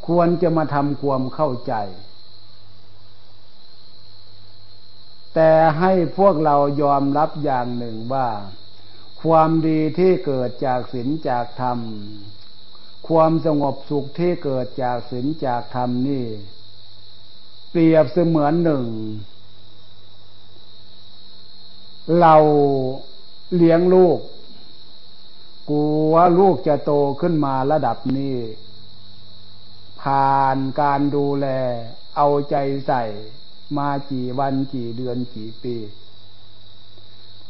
[0.07, 1.73] ควรจะมาทำความเข้าใจ
[5.41, 8.29] แต่ให้พวกเรายอมรับอย่างหนึ่งว่า
[9.21, 11.79] ความดีที่เกิดจากศีลจากธรรม
[13.07, 16.25] ความสงบสุขที่เกิดจากศีลจากธรรมนี่
[17.69, 18.85] เปรียบเสมือนหนึ่ง
[22.19, 22.35] เรา
[23.55, 24.19] เลี้ยงลูก
[25.69, 25.81] กู
[26.13, 28.37] ว่าลูกจะโตขึ้นมาระดับนี้
[30.01, 31.47] ผ่านการดูแล
[32.15, 32.55] เอาใจ
[32.87, 33.03] ใส่
[33.77, 35.75] มากี่วันกี่เดือนกี่ปี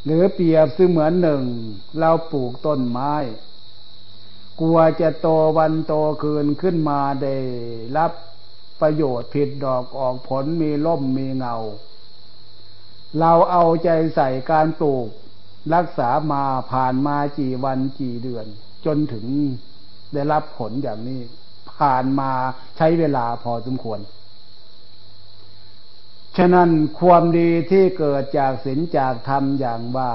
[0.04, 1.42] หรือเปรียบเสมือนหนึ่ง
[1.98, 3.14] เราปลูกต้นไม้
[4.60, 7.34] กลัวจะโตวันโตคืนขึ้นมาได้
[7.96, 8.12] รับ
[8.80, 11.56] ประโยชน์ผิดดอกออกผลมีล่มมีเงา
[13.18, 15.08] เราเอาใจใส่การปลูก
[15.74, 18.46] รักษามาผ่านมากี่วันกี่เดือน
[18.84, 19.26] จนถึง
[20.12, 21.20] ได้รับผลอย่างนี้
[21.78, 22.30] ผ่านมา
[22.76, 23.98] ใช้เวลาพอสมควร
[26.36, 30.12] ฉะนั้นความดีที่เกิดจากศีลจากธรรมอย่างว่า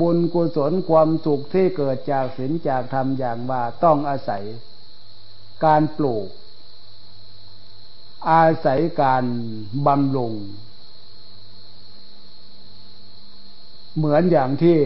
[0.00, 4.42] บุญกุศลความสุขที่เกิดจากศีลจากธรรมอย่างว่าต้องอาศัย
[5.64, 6.28] การปลูก
[8.30, 9.24] อาศัยการ
[9.86, 10.34] บำรุง
[13.96, 14.78] เหมือนอย่างที่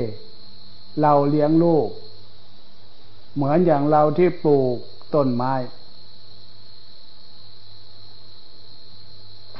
[1.00, 1.88] เราเลี้ยงลูก
[3.34, 4.76] เหมือนอย่างเราที่ปลูก
[5.14, 5.52] ต้นไม้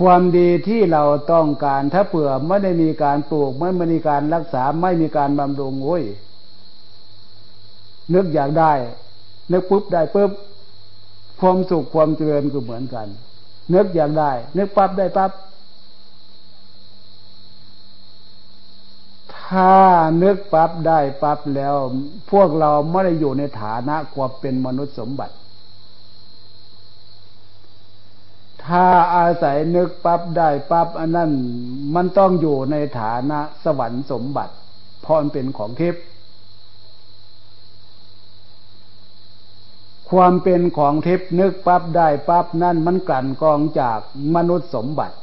[0.01, 6.05] ความดีที่เราต้องการถ้าเผื่อไม่ได้มีการปลูกไม่มีการรักษาไม่มีการบำรุงโอ้ย
[8.15, 8.73] นึกอยากได้
[9.53, 10.31] นึกปุ๊บได้ปุ๊บ
[11.41, 13.07] ความสุขความเจริญก็เหมือนกัน
[13.75, 15.31] นึกอยากได้ นึกปั๊บได้ปั๊บ
[19.37, 19.75] ถ้า
[20.23, 21.75] นึกปั๊บได้ปั๊บแล้ว
[22.31, 25.35] พวกเราไม่ได้อยู่ในฐานะความเป็นมนุษย์สมบัติ
[28.71, 31.31] ถ้าอาศัยนึกปั๊บได้ปั๊บอันนั้น
[31.95, 34.55] มันต้องอยู่ในฐานะสวรรค์สมบัติ
[35.03, 36.03] เพราะมันเป็นของทิพย์
[40.11, 43.99] ความเป็นของทิพย์นึกปั๊บได้ปั๊บนั่นมันกลั่นกองจาก
[44.35, 45.17] มนุษย์สมบัติ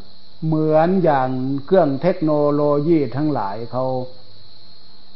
[0.45, 1.29] เหมือนอย่าง
[1.65, 3.85] เครื่องเทคโนโลยีทั้งหลายเขา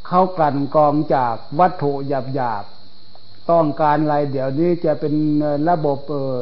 [0.07, 5.13] เขากลั่นกองจากวัตถุหยาบๆต้องการอะไรเดี๋ยวนี้จะเป็น
[5.69, 6.39] ระบบเออ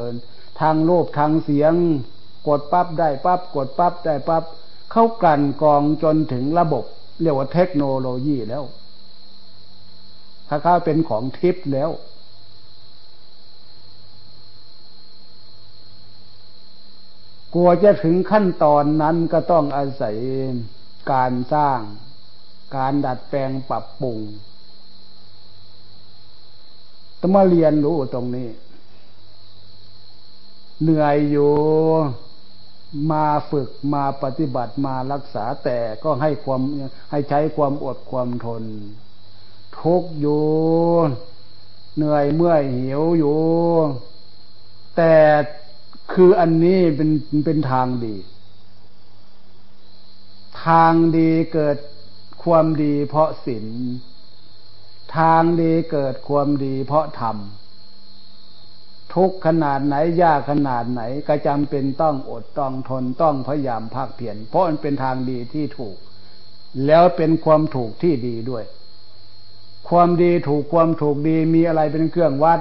[0.61, 1.73] ทางรูปทางเสียง
[2.47, 4.43] กดปั๊บได้ปั๊บกดปั๊บได้ปั๊บ
[4.91, 6.83] เข้ากลั่นกองจนถึงระบบ
[7.21, 8.63] เรียกว่าเทคโนโลยีแล้ว
[10.47, 11.89] ถ้าเขาเป็นของทิพย์แล้ว
[17.53, 20.15] กลัวจะถึงขั้นตอนนั้นก็ต้องอาศัย
[21.11, 21.79] การสร้าง
[22.77, 24.19] การดัดแปลงปรับปรุง
[27.19, 28.47] ต้องมาเรียนรู้ตรงนี้
[30.81, 31.53] เหนื่อยอยู่
[33.11, 36.61] มาฝึกมาปฏิบัติมารักษาแต่ก็ให้ความ
[37.11, 38.63] ให้ใช้ความอดความทน
[39.79, 40.45] ทุกอยู่
[41.95, 43.41] เหนื่อยเมื่อยหิวอยู่
[44.97, 45.15] แต่
[46.13, 47.09] คืออันนี้เป็น
[47.45, 48.15] เป็นทางดี
[50.65, 51.77] ทางดีเกิด
[52.43, 53.65] ความดีเพราะศีล
[55.17, 57.37] ทางดีเกิดความดีเพราะธรรม
[59.15, 65.95] ทุกขนาดไหนยากขนาดไหนก็จำเป็นต้องอดต้องทนต้องพยายามภาคเพียรเพราะมันเป็นทางดีที่ถูก
[66.85, 68.63] แล้วเป็นความถูกที่ดีด้วย
[69.89, 72.59] ความดีถูกความถูกดีมีอะไรเป็นเครื่องวัด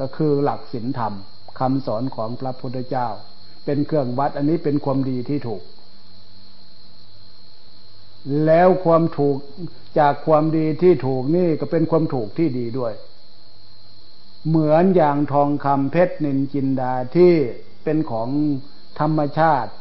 [0.00, 1.14] ก็คือหลักศีลธรรม
[1.58, 3.08] คำสอนของพระพุทธเจ้า
[3.64, 5.62] เป็นเครื่องวัดอันนี้เป็นความดีที่ถูก
[8.46, 9.36] แล้วความถูก
[9.98, 12.92] จากความดีที่ถูกนี่ก็เป็นความถูกที่ดีด้วย
[14.48, 17.32] เหมือนอย่างทองคำเพชรนินจินดาที่
[17.84, 18.28] เป็นของ
[19.00, 19.72] ธรรมชาติ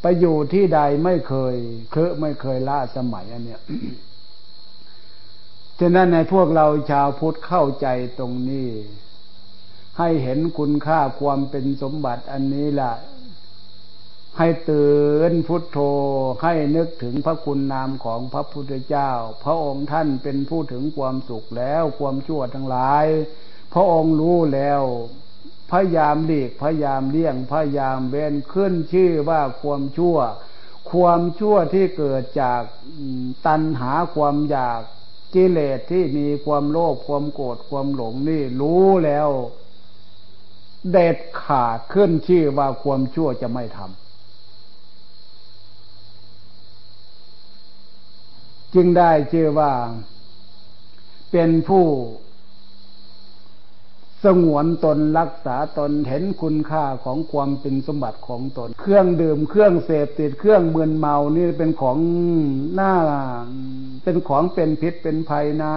[0.00, 1.56] ไปอยู่ที่ใดไม่เคย
[1.92, 3.62] เคอะไม่เคยล่าสมัยอันเนี้ย
[5.80, 7.86] ฉะนั้นในพวกเราชาวพุทธเข้าใจ
[8.18, 8.68] ตรงนี้
[9.98, 12.92] ให้เห็นคุณค่าความเป็นสมบัติอันนี้ล่ะ
[14.38, 14.98] ให้ตื่
[15.30, 15.78] นพุทโธ
[16.42, 19.10] ให้นึกถึงพระคุณนามของพระพุทธเจ้า
[19.44, 23.06] พระองค์ท่านเป็นผู้ถึงความสุขแล้วความชั่วทั้งหลาย
[23.74, 24.82] พระองค์รู้แล้ว
[25.70, 30.16] พยายามหลีกพยายามเลี่ยงพยายามเว้นขึ้นชื่อว่าความชั่ว
[30.90, 32.62] ความชั่วที่เกิดจาก
[33.46, 34.80] ตัณหาความอยาก
[35.34, 39.28] กิเลสที่มีความโลภความโกรธความหลงนี่รู้แล้ว
[40.90, 44.07] เด็ดขาดขึ้นชื่อว่าความชั่วจะไม่ทำ
[48.74, 49.72] จึงได้ชื่อว่า
[51.32, 51.86] เป็นผู้
[54.24, 61.98] สงวนตนรักษาตนเห็นคุณค่าของความเป็นสมบัติของตน เครื่องดื่มเครื่องเสพติดเครื่องมืนเมานี่เป็นของ
[62.74, 62.94] หน้า
[64.04, 65.74] เป็นของเป็นพิษเป็นภัยนะ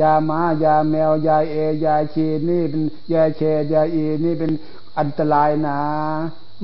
[0.00, 4.52] ยาหมายาแมวยาเอ ยาชีนี่เป็นยาเชยาอีนี่เป็น
[4.98, 5.80] อันตรายนะ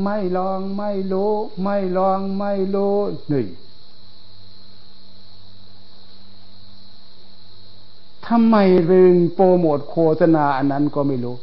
[0.03, 1.33] ไม่ลองไม่รู้
[1.63, 2.97] ไม่ลองไม่รู้
[3.29, 3.49] หนี่ง
[8.33, 11.37] ทำไมเป็นโปรโมทโฆษณาอันนั้นก็ไม่รู้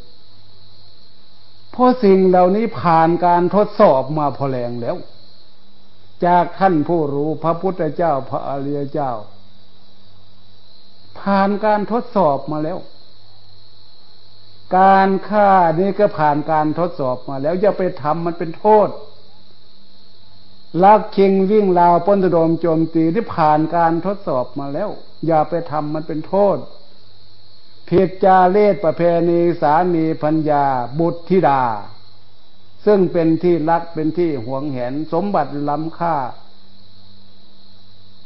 [1.71, 4.95] เพราะสิ่งเหล่านี้ผ่านการทดสอบมาพอแรงแล้ว
[6.25, 9.12] จากท่านผู้รู้พระพุทธเจ้าพระอริยเจ้า
[11.19, 12.78] ผ่านการทดสอบมาแล้ว
[14.78, 15.49] การฆ่า
[15.80, 18.89] นี่ก็ผ่านการทดสอบมาแล้วอย่าไปทำมันเป็นโทษ
[20.84, 24.89] ลักเคิงวิ่งราวป้นตดมโจมตีที่ผ่านการทดสอบมาแล้ว
[25.28, 26.58] อย่าไปทำมันเป็นโทษ
[27.89, 30.63] ผิดจาเลศประเพณีสามีพัญญา
[30.99, 31.62] บุตรธิดา
[32.86, 36.15] ซึ่งเป็นที่รักเป็นที่หวงแหน สมบัติล้ำค่า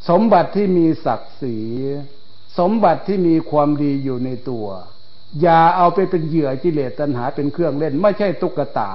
[0.09, 1.57] สมบัติที่มีศักดิ์ศรี
[2.59, 4.67] สมบัติที่มีความดีอยู่ในตัว
[5.41, 8.91] อย่าเอาไปเป็นเหยื่อกิเลสตัณหาเป็นเครื่องเล่น ไม่ใช่ตุ๊กตา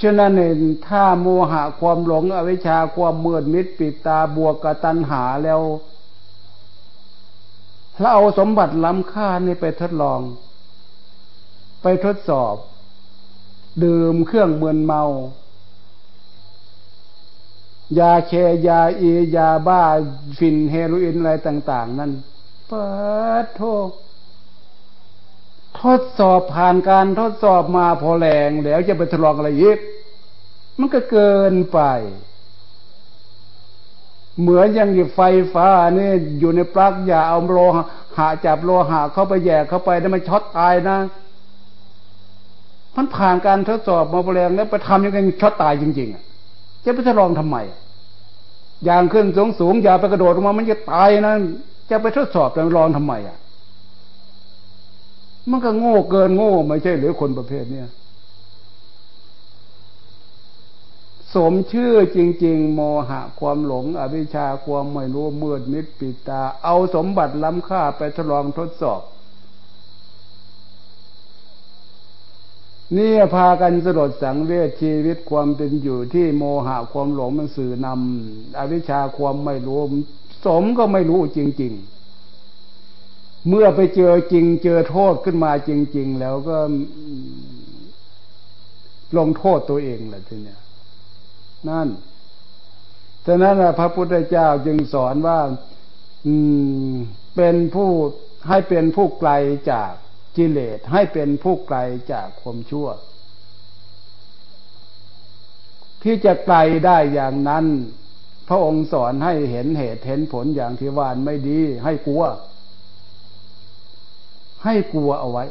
[0.00, 5.60] ฉะนั้นเองถ้าโมหะความหลงอวิชชาความมืดมิดปิดตาบวกกับตัณหาแล้ว
[8.00, 10.20] เราเอาสมบัติล้ำค่านี่ไปทดลอง
[11.82, 12.54] ไปทดสอบ
[13.84, 15.04] ดื่มเครื่องเมือนเมา
[17.98, 18.32] ยาเค
[18.66, 19.04] ยาเอ
[19.36, 19.82] ยาบ้า
[20.38, 22.12] ฟินเฮโรอีนอะไรต่าง ๆ นั่น
[22.68, 22.88] เปิ
[23.42, 23.88] ดโทษ
[25.80, 29.78] ทดสอบผ่านการทดสอบมาพอแรงแล้วจะไปทดลองอะไรอีก
[30.78, 31.80] มันก็เกินไป
[34.40, 35.20] เหมือนอย่างไฟ
[35.54, 37.58] ฟ้านี่อยู่ในปลั๊กอย่าเอาโล
[38.16, 40.98] หะจับโลหะเข้าไปแย่เข้าไปแล้วมันช็อตตายนะ
[42.96, 46.22] มันผ่านการทดสอบมาพอแรงแล้วไปทำยังไงช็อตตายจริงๆอะ
[46.84, 47.56] จะไปทดลองทำไม
[48.84, 51.34] อย่างขึ้นสูงสูงอย่าไปกระโดดลงมามันจะตายนะ
[51.90, 53.36] จะไปทดสอบแล้วลองทำไมอะ
[55.50, 57.88] มันก็โง่เกินโง่ไม่ใช่หรือคนประเภทเนี้ย
[61.34, 69.02] สมชื่อจริง ๆ โมหะความหลง อวิชชาความไม่รู้มืดมิดปิดตา เอาสมบัติล้ำค่าไปทดลองทดสอบ
[72.96, 79.80] นี่พากันสลดสังเวชชีวิตความเป็นอยู่ที่โมหะความหลงมันสื่อนำอวิชชาความไม่รู้
[80.44, 81.72] สมก็ไม่รู้จริง
[82.60, 86.56] ๆเมื่อไปเจอจริงเจอโทษขึ้นมาจริง ๆ แล้วก็
[89.18, 90.59] ลงโทษตัวเองแหละทีเนี้ย
[91.68, 91.88] นั่น
[93.26, 95.38] ฉะนั้นพระพุทธเจ้าจึงสอนว่า
[96.26, 96.34] อื
[96.92, 96.94] ม
[97.36, 97.90] เป็นผู้
[98.48, 99.30] ให้เป็นผู้ไกล
[99.70, 99.92] จาก
[100.36, 101.78] กิเลสให้เป็นผู้ไกล
[102.12, 102.88] จากความชั่ว
[106.02, 106.56] ที่จะไกล
[106.86, 107.64] ได้อย่างนั้น
[108.48, 112.24] พระองค์สอนให้เห็นเหตุเห็นผลอย่างที่วานไม่ดี ให้กลัว
[114.64, 115.44] ให้กลัวเอาไว้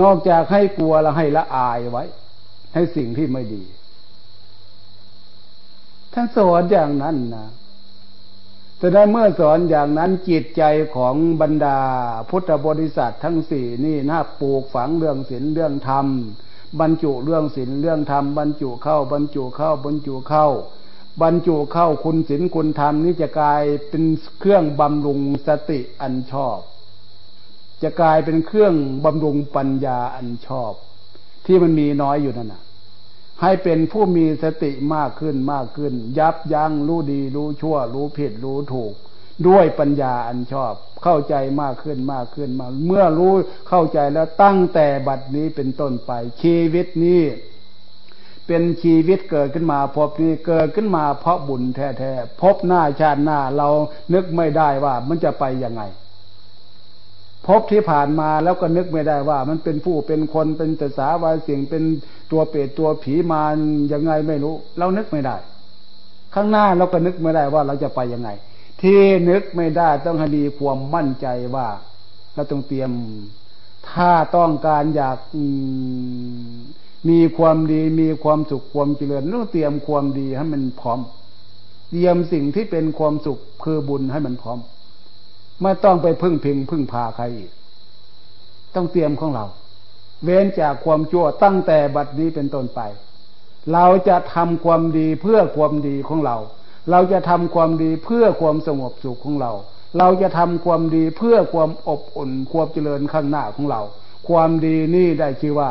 [0.00, 2.04] นอกจากให้กลัวแล้วให้ละอายไว้
[2.74, 3.62] ให้สิ่งที่ไม่ดี
[6.14, 7.46] ท่านสอนอย่างนั้นนะ
[8.78, 10.62] แต่ได้เมื่อสอนอย่างนั้นจิตใจ
[10.96, 11.78] ของบรรดา
[12.30, 16.06] พุทธบริษัททั้งสี่นี่น่าปลูกฝังเรื่องศีลเรื่องธรรม
[16.80, 20.46] บรรจุเรื่องศีลเรื่องธรรมบรรจุเข้าบรรจุเข้าบรรจุเข้า
[21.22, 24.04] บรรจุเข้าคุณศีลคุณธรรมนี่จะกลายเป็น
[24.40, 26.58] เครื่องบำรุงสติอันชอบ
[27.82, 30.72] จะกลายเป็นเครื่องบำรุงปัญญาอันชอบ
[31.46, 32.63] ที่มันมีน้อยอยู่นั่นนะ
[33.44, 38.94] ให้เป็นผู้มีสติมากขึ้นมากขึ้น ยับยั้งรู้ดีรู้ชั่ว รู้ผิดรู้ถูก
[39.46, 43.32] ด้วยปัญญาอันชอบเข้าใจมากขึ้นมากขึ้นมา เมื่อรู้
[43.68, 47.22] เข้าใจแล้วตั้งแต่บัดนี้เป็นต้นไป ชีวิตนี้
[48.46, 53.68] เป็นชีวิตเกิดขึ้นมาพบนี้เกิดขึ้นมาเพราะบุญแท้ๆพบหน้าชาติหน้าเรา
[54.14, 55.82] นึกไม่ได้ว่ามันจะไปยังไง
[57.46, 61.82] พบที่ผ่านมาแล้วก็นึกไม่ได้ว่า มันเป็นผู้เป็นคนเป็นแต่สาวายสิ่งเป็น
[62.30, 63.42] ตัวเปรตตัวผีมา
[63.92, 65.36] ยังไงไม่รู้ เรานึกไม่ได้
[66.34, 68.28] ข้างหน้าเราก็นึกไม่ได้ว่าเราจะไปยังไง
[68.82, 71.68] ที่นึกไม่ได้ต้องให้มีความมั่นใจว่า
[72.34, 72.90] เราต้องเตรียม
[73.90, 75.18] ถ้าต้องการอยาก
[77.08, 81.00] มีความดีมีความสุขความเจริญต้องเตรียมความดีให้มันพร้อม
[81.90, 84.58] เตรียมสิ่งที่เป็นความสุขคือบุญให้มันพร้อม
[85.62, 87.50] ไม่ต้องไปพึ่งพิงพึ่งพาใครอีก
[88.74, 89.46] ต้องเตรียมของเรา
[90.24, 92.80] เว้นจากความชั่วตั้งแต่บัดนี้เป็นต้นไป
[93.72, 96.36] เราจะทำความดีเพื่อความดีของเรา
[96.90, 99.52] เราจะทำความดีเพื่อความสงบสุขของเรา
[99.98, 103.82] เราจะทำความดีเพื่อความอบอุ่นความเจริญข้างหน้าของเรา
[104.28, 105.70] ความดีนี่ได้ชื่อว่า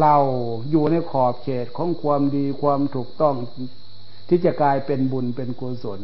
[0.00, 0.16] เรา
[0.70, 3.34] อยู่ในขอบเขตของความดีความถูกต้อง
[4.28, 6.00] ที่จะกลายเป็นบุญเป็นกุศล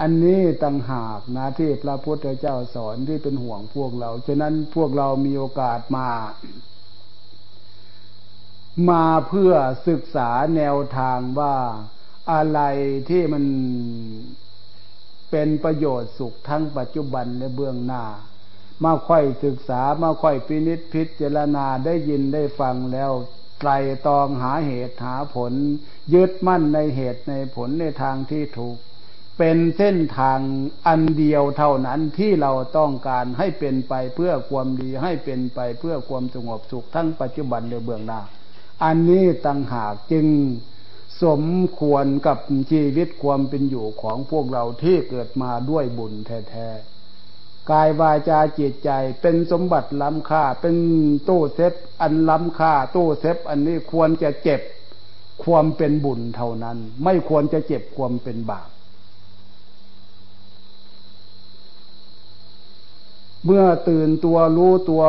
[0.00, 6.08] อันนี้ต่างหากนะที่พระพุทธเจ้าสอนที่เป็นห่วงพวกเรา ฉะนั้นพวกเรามีโอกาสมา
[8.90, 9.52] มาเพื่อ
[9.88, 11.54] ศึกษาแนวทางว่า
[12.32, 12.60] อะไร
[13.10, 13.44] ที่มัน
[15.30, 18.04] เป็นประโยชน์สุขทั้งปัจจุบันและเบื้องหน้า
[18.84, 23.10] มาค่อยศึกษามาค่อยพินิจพิจารณาได้ยินได้ฟังแล้ว
[23.60, 23.70] ไตร
[24.06, 25.52] ตองหาเหตุหาผล
[26.14, 28.76] ยึดมั่นในเหตุในผลในทางที่ถูก
[29.38, 30.40] เป็นเส้นทาง
[30.86, 38.20] อันเดียวเท่านั้นที่เราต้องการให้เป็นไปเพื่อความดีให้เป็นไปเพื่อความสงบสุขทั้งปัจจุบันและเบื้องหน้า
[38.84, 40.26] อันนี้ต่างหากจึง
[41.24, 41.42] สม
[41.80, 42.38] ควรกับ
[42.70, 48.90] ชีวิตความเป็นอยู่ของพวกเราที่เกิดมาด้วยบุญแท้ๆ กายวาจาจิตใจ
[49.22, 50.76] เป็นสมบัติล้ำค่าเป็น
[51.28, 54.60] ตู้เซฟอันล้ำค่าตู้เซฟอันนี้ควรจะเจ็บ
[55.44, 58.68] ความเป็นบุญเท่านั้น ไม่ควรจะเจ็บความเป็นบาป
[63.46, 65.02] เมื่อตื่นตัวรู้ตัว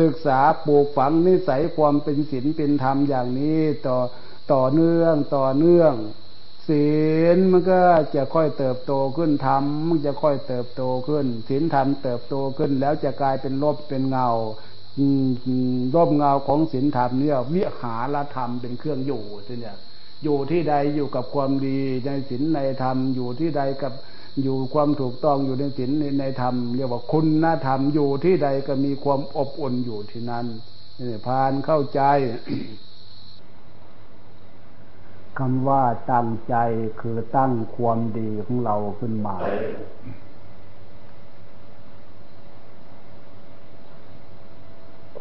[0.00, 3.98] ศึกษาปลูกฝังนิสัยความเป็นศีลเป็นธรรมอย่างนี้ต่อ
[4.52, 5.92] ต่อเนื่องต่อเนื่อง
[6.68, 6.88] ศี
[7.34, 7.80] ลมันก็
[8.14, 14.28] จะค่อยเติบโตขึ้นธรรมมันจะค่อยเติบโตขึ้นศีลธรรมเติบโตขึ้น แล้วจะกลายเป็นลบเป็นเงา
[15.94, 19.24] ร่มเงาของศีลธรรมเนี่ยวิหารธรรมเป็นเครื่องอยู่
[19.60, 19.76] เนี่ย
[20.24, 23.92] อยู่ที่ใดอยู่กับความดีในศีลในธรรมอยู่ที่ใดกับ
[24.42, 30.46] อยู่ความถูกต้องอยู่ในศีลในธรรมเรียกว่าคุณธรรมอยู่ที่ใดก็มีความอบอุ่นอยู่ที่นั้น
[31.00, 32.00] นี่พานเข้าใจ
[35.38, 35.82] คำว่า
[36.12, 36.56] ตั้งใจ
[37.00, 39.36] คือตั้งความดีของเราขึ้นมา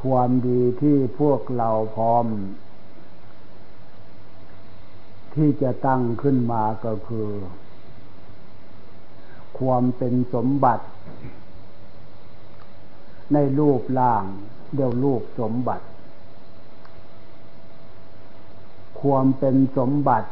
[0.01, 2.25] ความดีที่พวกเราพร้อม
[5.35, 7.27] ที่จะตั้งขึ้นมาก็คือ
[9.59, 10.85] ความเป็นสมบัติ
[13.33, 14.23] ในรูปร่าง
[14.75, 15.85] เดียวรูปสมบัติ
[19.01, 20.29] ความเป็นสมบัติ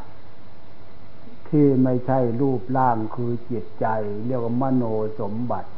[1.50, 3.86] ที่ไม่ใช่รูปร่างคือจิตใจ
[4.26, 4.84] เรียกว่ามโน
[5.22, 5.70] สมบัติ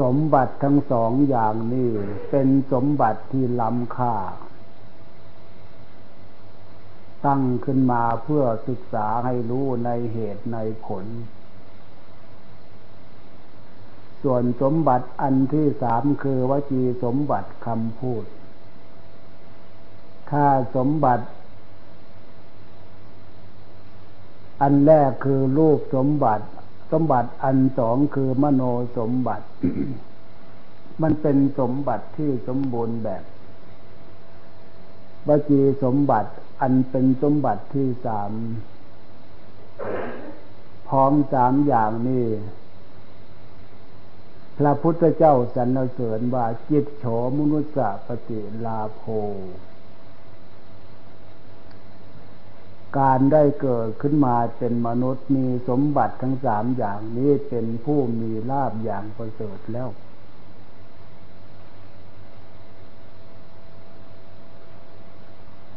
[0.00, 1.90] สมบัติทั้งสองอย่างนี้
[2.30, 4.14] เป็นสมบัติที่ล้ำค่า
[7.26, 11.06] ตั้งขึ้นมาเพื่อศึกษาให้รู้ในเหตุในผล
[14.22, 18.24] ส่วนสมบัติอันที่สามคือวจีสมบัติคำพูด
[20.30, 20.46] ถ้า
[20.76, 21.26] สมบัติ
[24.60, 26.46] อันแรกคือรูปสมบัติ
[26.92, 28.62] สมบัติอันสองคือมโน
[28.98, 29.46] สมบัติ
[31.02, 33.24] มันเป็นสมบัติที่สมบูรณ์แบบ
[35.28, 36.30] วจีสมบัติ
[36.62, 38.32] อันเป็นสมบัติที่สาม
[40.88, 42.26] พร้อมสามอย่างนี้
[44.58, 47.04] พระพุทธเจ้าสรรเสริญว่าจิตโฉ
[47.38, 49.02] มนุสสะปฏิลาโภ
[52.98, 59.88] การได้เกิดขึ้นมาเป็นมนุษย์มีสมบัติทั้งสามอย่างนี้เป็นผู้มีลาบอย่างประเสริฐแล้ว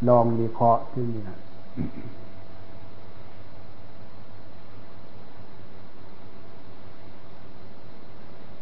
[0.07, 1.39] ลองวิเคราะห์ที่นี่นะ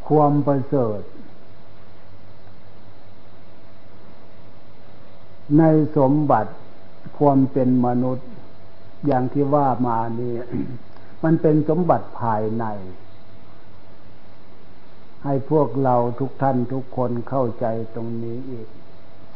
[0.07, 1.01] ความประเสริฐ
[5.57, 5.63] ใน
[5.97, 6.51] สมบัติ
[7.17, 8.29] ความเป็นมนุษย์
[9.05, 10.33] อย่างที่ว่ามานี่
[11.23, 12.65] มันเป็นสมบัติภายใน
[15.23, 17.65] ให้พวกเราทุกท่านทุกคนเข้าใจ
[17.95, 18.67] ตรงนี้อีก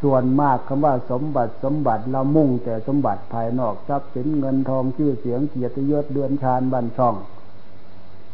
[0.02, 7.16] ส่วนมากคำว่าสมบัติสมบัติเรามุ่งแต่สมบัติภายนอกทรัพย์สินเงินทองชื่อเสียงเกียรติยศเดือนชานบันช่อง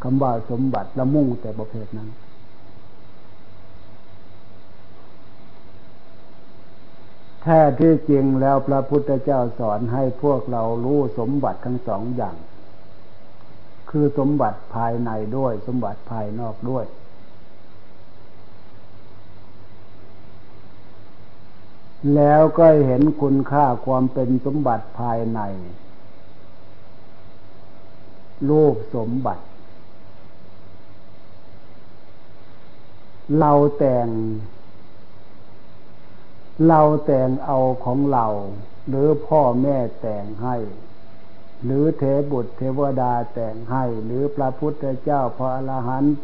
[0.03, 2.09] คำว่าสมบัติเรามุ่งแต่ประเภทนั้น
[7.41, 12.35] แท้ที่จริงแล้วพระพุทธเจ้าสอนให้พวกเรารู้สมบัติทั้งสองอย่าง
[13.89, 16.85] คือสมบัติภายในด้วย สมบัติภายนอกด้วย
[22.15, 25.39] แล้วก็เห็นคุณค่าความเป็นสมบัติภายใน
[28.49, 29.43] รูปสมบัติ
[33.39, 34.07] เราแต่ง
[36.67, 38.25] เราแต่งเอาของเรา
[38.89, 40.55] หรือพ่อแม่แต่งให้
[41.63, 46.15] หรือเทบุตรเทวดาแต่งให้ หรือพระพุทธเจ้าพระอรหันต์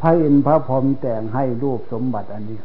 [0.00, 2.60] พระอินทร์พระพรหมแต่งให้รูปสมบัติอันนี้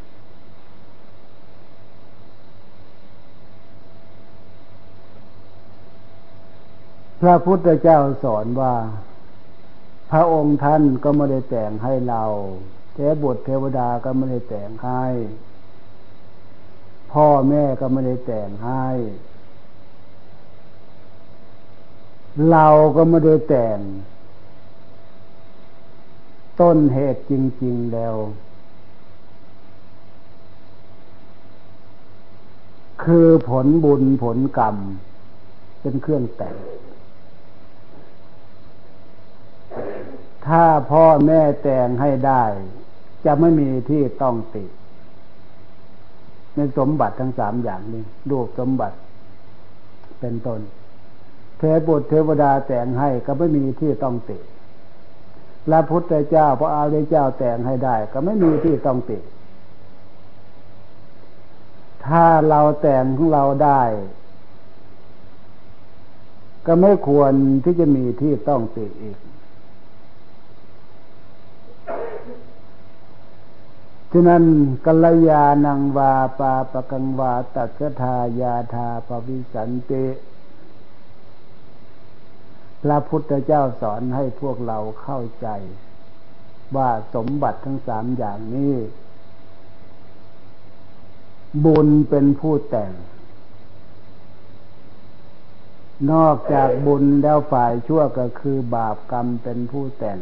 [7.21, 8.75] พระพุทธเจ้าสอนว่า
[10.11, 12.23] พระองค์ท่านก็ไม่ได้แต่งให้เรา
[12.93, 15.05] เทบุตรเทวดาก็ไม่ได้แต่งให้
[17.13, 18.87] พ่อแม่ก็ไม่ได้แต่งให้
[22.51, 23.79] เราก็ไม่ได้แต่ง
[26.59, 28.15] ต้นเหตุจริง ๆ แล้ว
[33.03, 34.75] คือผลบุญผลกรรม
[35.81, 36.55] เป็นเครื่องแต่ง
[40.47, 42.43] ถ้าพ่อแม่แต่งให้ได้
[43.25, 44.69] จะไม่มีที่ต้องติด
[46.55, 48.97] ในสมบัติทั้งสามอย่างนี้รูปสมบัติ
[50.19, 50.59] เป็นต้น
[51.57, 54.41] เทบุตรเทวดาแต่งให้ก็ไม่มีที่ต้องติด
[55.65, 59.23] พระพุทธเจ้าพระอาริยเจ้าแต่งให้ได้ ก็ไม่มีที่ต้องติด
[62.05, 63.83] ถ้าเราแต่งของเราได้
[66.65, 67.33] ก็ไม่ควร
[67.63, 69.17] ที่จะมีที่ต้องติดอีก
[74.11, 74.43] ฉะนั้น
[74.85, 80.05] กัลยาณังวาปาปกังวาตัสทายาธาปวิสันติ
[82.83, 85.47] พระพุทธเจ้าสอนให้พวกเราเข้าใจ
[86.75, 88.75] ว่าสมบัติทั้งสามอย่างนี้
[91.65, 92.91] บุญเป็นผู้แต่ง
[96.11, 100.19] นอกจากบุญแล้วฝ่ายชั่วก็คือบาปกรรมเป็นผู้แต่ง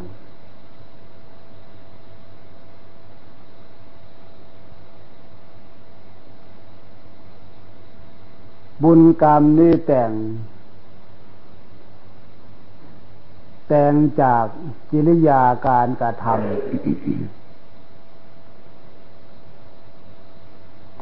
[8.84, 10.12] บุญกรรมนี่แต่ง
[13.68, 14.46] แต่งจาก
[14.92, 16.38] กิริยาการกระทำ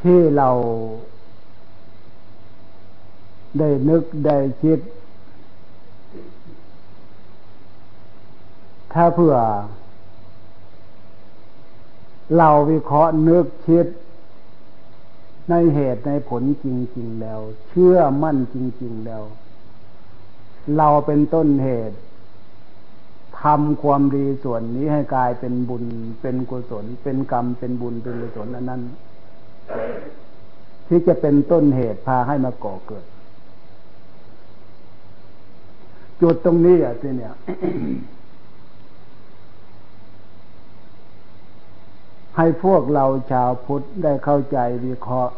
[0.01, 0.49] ที่เรา
[3.59, 4.79] ได้นึกได้คิด
[8.93, 9.35] ถ้าเพื่อ
[12.37, 13.85] เราวิเคราะห์นึกคิด
[15.49, 16.65] ในเหตุในผลจ
[16.97, 17.39] ริง ๆ แล้ว
[17.69, 19.23] เชื่อมั่นจริง ๆ แล้ว
[20.77, 21.97] เราเป็นต้นเหตุ
[23.41, 25.85] ทำความดีส่วนนี้ให้กลายเป็นบุญ
[26.21, 28.81] เป็นกุศล เป็นกรรมเป็นบุญเป็นกุศลอันนั้น
[30.87, 33.05] ที่จะเป็นต้นเหตุพาให้มาก่อเกิด
[36.21, 37.33] จุดตรงนี้อะที่เนี่ย
[42.37, 45.33] ให้พวกเราชาวพุทธได้เข้าใจวิเคราะห์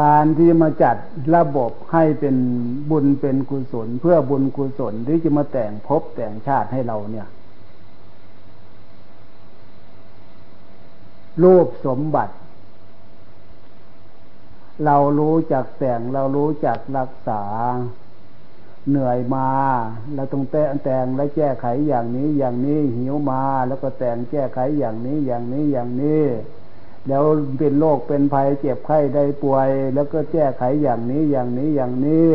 [0.00, 0.96] การที่มาจัด
[1.36, 2.36] ระบบให้เป็น
[2.90, 7.28] บุญเป็นกุศล เพื่อบุญกุศลที่จะมาแต่งภพแต่งชาติให้เราเนี่ย
[11.42, 12.34] รูปสมบัติ
[14.84, 17.42] เรารู้จักแต่งเรารู้จักรักษา
[18.90, 19.48] เหนื่อยมา
[20.14, 26.24] เราต้องแต่งแต่งและแก้ไขอย่างนี้อย่างนี้หิวมา แล้วก็แต่งแก้ไขอย่างนี้อย่างนี้อย่างนี้
[27.08, 27.24] แล้ว
[27.58, 32.30] เป็นโรคเป็นภัยเจ็บไข้ได้ป่วย แล้วก็แก้ไขอย่างนี้อย่างนี้อย่างนี้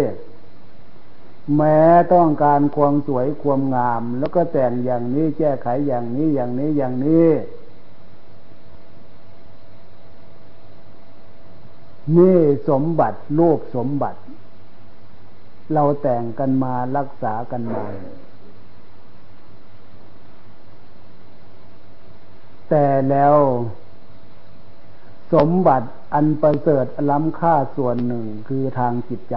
[1.55, 1.79] แม้
[2.13, 7.27] ต้องการความสวยความงาม แล้วก็แต่งอย่างนี้แก้ไขอย่างนี้อย่างนี้อย่างนี้
[12.17, 12.39] นี่
[12.69, 14.19] สมบัติรูปสมบัติ
[15.73, 17.83] เราแต่งกันมารักษากันมา
[22.69, 23.35] แต่แล้ว
[25.33, 29.35] สมบัติอันประเสริฐล้ำค่าส่วนหนึ่งคือทางจิตใจ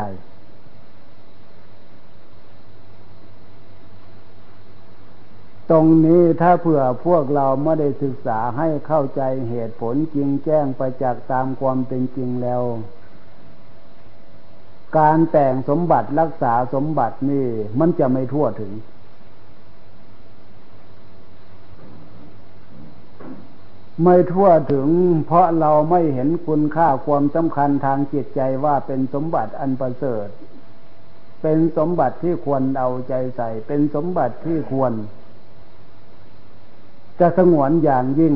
[5.70, 12.62] ตรงนี้ถ้าเผื่อพวกเราไม่ได้ศึกษาให้เข้าใจเหตุผลจริงแจ้งไปจากตามความเป็นจริงแล้ว
[14.98, 17.46] การแต่งสมบัติรักษาสมบัตินี่
[17.78, 18.72] มันจะไม่ทั่วถึง
[24.02, 24.88] ไม่ทั่วถึง
[25.26, 30.28] เพราะเราไม่เห็นคุณค่าความสำคัญทางจิตใจว่าเป็นสมบัติอันประเสริฐ
[31.42, 34.92] เป็นสมบัติที่ควรเอาใจใส่ เป็นสมบัติที่ควร
[37.20, 38.34] จะสงวนอย่างยิ่ง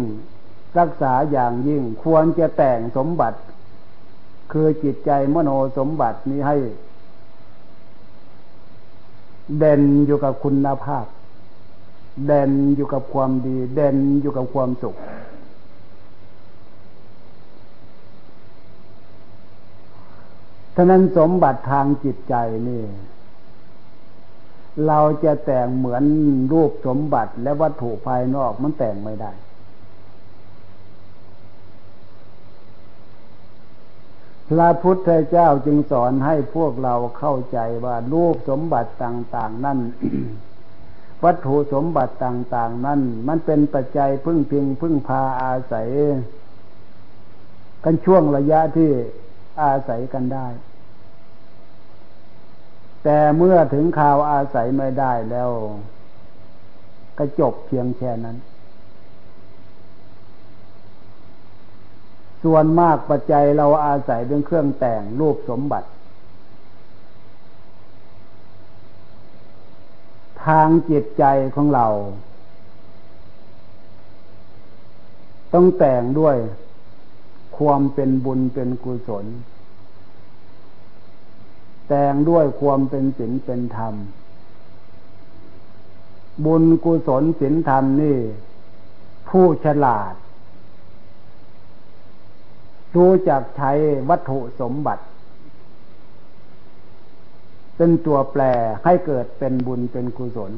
[0.79, 3.39] รักษาอย่างยิ่ง ควรจะแต่งสมบัติ
[4.53, 6.57] คือจิตใจมโนสมบัตินี้ให้
[9.59, 11.07] เด่นอยู่กับคุณภาพ
[12.27, 14.97] เด่นอยู่กับความดี เด่นอยู่กับความสุข
[20.75, 22.35] ฉะนั้นสมบัติทางจิตใจ
[22.69, 22.83] นี่
[24.87, 26.05] เราจะแต่งเหมือน
[26.53, 29.33] รูปสมบัติและวัตถุภายนอกมันแต่งไม่ได้
[34.49, 39.79] พระพุทธเจ้าจึงสอนให้พวกเราเข้าใจว่ารูปสมบัติต่าง ๆ นั่น
[41.25, 45.89] วัตถุสมบัติต่าง ๆ นั่น มันเป็นปัจจัยพึ่งพิงพึ่งพาอาศัย
[47.85, 48.91] กันช่วงระยะที่
[49.63, 50.47] อาศัยกันได้
[53.05, 55.51] แต่เมื่อถึงข่าวอาศัยไม่ได้แล้ว
[57.19, 58.37] ก็จบเพียงแค่นั้น
[62.43, 65.89] ส่วนมากปัจจัยเราอาศัยเป็นเครื่องแต่งรูปสมบัติ
[70.45, 71.25] ทางจิตใจ
[71.55, 71.87] ของเรา
[75.53, 76.37] ต้องแต่งด้วย
[77.59, 79.27] ความเป็นบุญเป็นกุศล
[81.89, 83.95] แต่งด้วยความเป็นศีลเป็นธรรม
[86.45, 88.19] บุญกุศลศีลธรรมนี่
[89.29, 90.15] ผู้ฉลาด
[92.97, 93.71] รู้จักใช้
[94.09, 95.05] วัตถุสมบัติ
[97.77, 98.43] เป็นตัวแปร
[98.85, 100.53] ให้เกิดเป็นบุญเป็นกุศล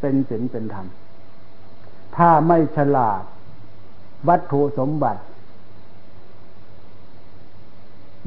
[0.00, 0.86] เป็นศีลเป็นธรรม
[2.16, 3.22] ถ้าไม่ฉลาด
[4.28, 5.22] วัตถุสมบัติ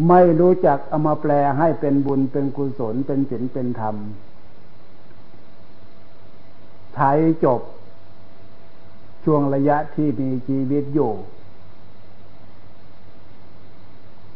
[0.10, 3.96] ไม่รู้จักเอามาแปลให้เป็นบุญเป็นกุศล เป็นศีลเป็นธรรม
[6.94, 7.12] ใช้
[7.44, 7.62] จบ
[9.24, 11.12] ช่วงระยะที่มีชีวิตอยู่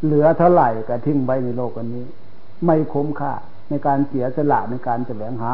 [0.04, 2.06] เหลือเท่าไหร่ก็ทิ้งไว้ในโลกอันนี้
[2.66, 3.34] ไม่คุ้มค่า
[3.70, 5.54] ในการเสียสละในการแสวงหา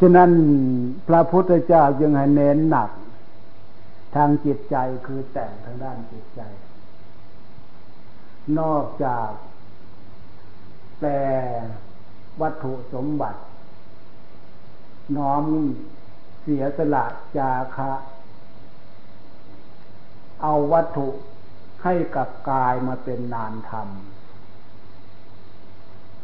[0.00, 0.30] ฉะนั้น
[1.08, 2.90] พระพุทธเจ้าจึงให้เน้นหนัก
[4.14, 6.40] ทางจิตใจคือแต่งทางด้านจิตใจ
[8.58, 9.30] นอกจาก
[10.98, 11.10] แปล
[12.40, 13.40] วัตถุสมบัติ
[15.16, 15.44] น้อม
[16.42, 17.04] เสียสละ
[17.36, 17.90] จาคะ
[20.42, 21.08] เอาวัตถุ
[21.84, 23.88] ให้กับกายมาเป็นนานธรรม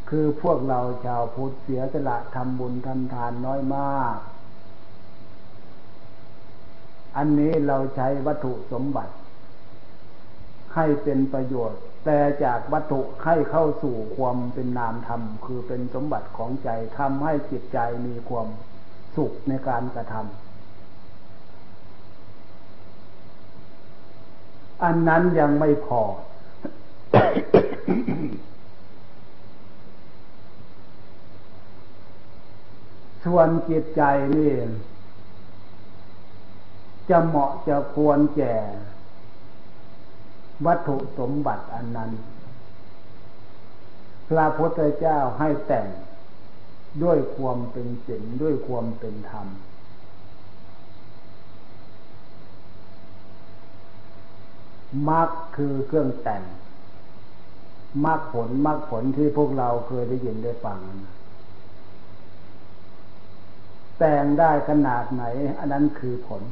[0.09, 4.17] คือพวกเราชาวพุทธเสียสละทำบุญทำทานน้อยมาก
[7.17, 9.13] อันนี้เราใช้วัตถุสมบัติ
[10.75, 18.47] ให้เป็นประโยชน์ แต่จากวัตถุให้เข้าสู่ความเป็นนามธรรม คือเป็นสมบัติของใจทำให้จิตใจมีความ
[19.15, 20.44] สุขในการกระทำ
[24.83, 26.01] อันนั้นยังไม่พอ
[33.23, 34.01] ส่วนจิตใจ
[34.35, 34.51] นี่
[37.09, 38.55] จะเหมาะจะควรแก่
[40.65, 42.11] วัตถุสมบัติอันนั้น
[44.29, 45.87] พระพุทธเจ้าให้แต่ง
[47.03, 49.47] ด้วยความเป็นศีลด้วยความเป็นธรรม
[55.09, 56.43] มรรคคือเครื่องแต่ง
[58.05, 60.79] มรรคผลมรรคผลที่พวกเราเคยได้ยินได้ฟัง
[63.99, 65.23] แต่งได้ขนาดไหน
[65.59, 66.43] อันนั้นคือผล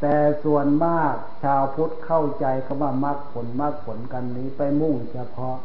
[0.00, 5.56] แต่ส่วนมากชาวพุทธเข้าใจคำว่ามรรคผลมรรคผลกันนี้ไปมุ่งเฉพาะ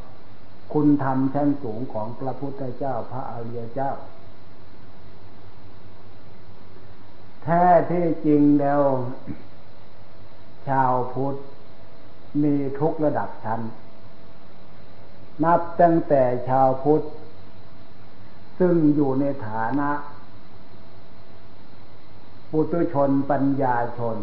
[0.74, 3.92] คุณธรรมชั้นสูงของพระพุทธเจ้าพระอริยเจ้า
[7.44, 8.82] แท้ที่จริงแล้ว
[10.68, 11.36] ชาวพุทธ
[12.44, 13.62] มีทุกระดับชั้น
[15.44, 17.04] นับตั้งแต่ชาวพุทธ
[18.60, 19.90] ซึ่งอยู่ในฐานะ
[22.52, 24.18] ปุตุชนปัญญาชน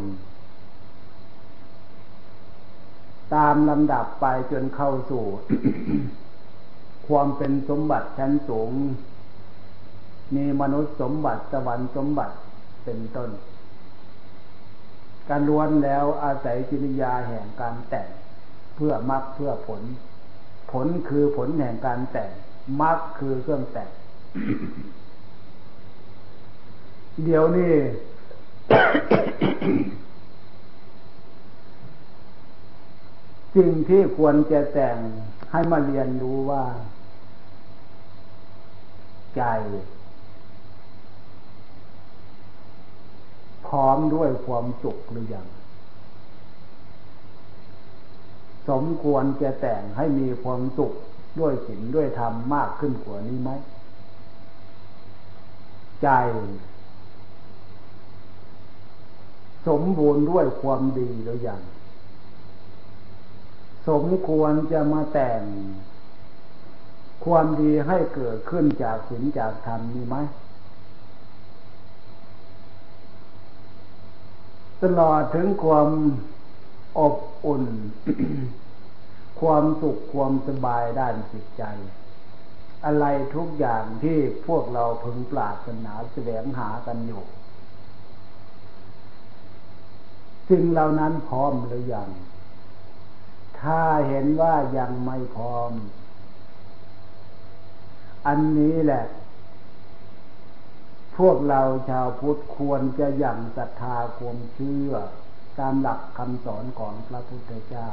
[3.35, 5.25] ตามลำดับไปจนเข้าสู่
[7.07, 8.73] ความเป็นสมบัติชั้นสูง
[10.35, 12.35] มีมนุษย์สมบัติสวรรค์สมบัติ
[12.85, 13.31] เป็นต้น
[15.29, 18.09] การล้วนแล้วอาศัยจิริยาแห่งการแต่ง
[18.75, 19.83] เพื่อมรรคเพื่อผล
[20.73, 22.31] ผลคือผลแห่งการแต่ง
[22.83, 23.91] มรรคคือเครื่องแต่ง
[27.25, 27.75] เดี๋ยวนี้
[33.57, 34.97] สิ่งที่ควรจะแต่ง
[35.51, 36.65] ให้มาเรียนรู้ว่า
[39.37, 39.43] ใจ
[43.75, 45.47] ร้อมด้วยความสุขหรือยัง
[48.69, 50.93] สมควรจะแต่งให้มีความสุข
[51.41, 53.51] ด้วยศีลด้วยธรรมมากขึ้นกว่านี้ไหม
[56.03, 56.09] ใจ
[59.69, 61.61] สมบูรณ์ด้วยความดีหรือยัง
[63.89, 65.43] สมควรจะมาแต่ง
[67.25, 70.17] ความดีให้เกิดขึ้นจากศีลจากธรรมมีไหม
[74.83, 75.89] ตลอดถึงความ
[76.99, 77.65] อบอุ่น
[79.41, 81.63] ความสุขความสบายด้านจิตใจ
[82.85, 83.05] อะไร
[83.35, 87.23] ทุกอย่างที่พวกเราพึงปรารถนาแสวงหากันอยู่
[90.49, 92.11] สิ่งเหล่านั้นพร้อมหรือยัง
[93.61, 95.73] ถ้าเห็นว่ายังไม่พร้อม
[98.27, 99.05] อันนี้แหละ
[101.19, 104.93] พวกเราชาวพุทธควรจะยังศรัทธาความเชื่อ
[105.59, 107.89] ตามหลักคำสอนของพระพุทธเจ้า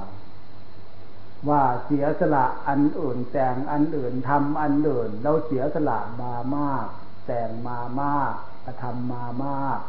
[1.50, 6.88] ว่าเสียสละอันอื่นแต่งอันอื่นทำอันอื่นเราเสียสละมามาก
[7.28, 8.34] แต่งมามาก
[8.66, 9.80] กระทำมามาก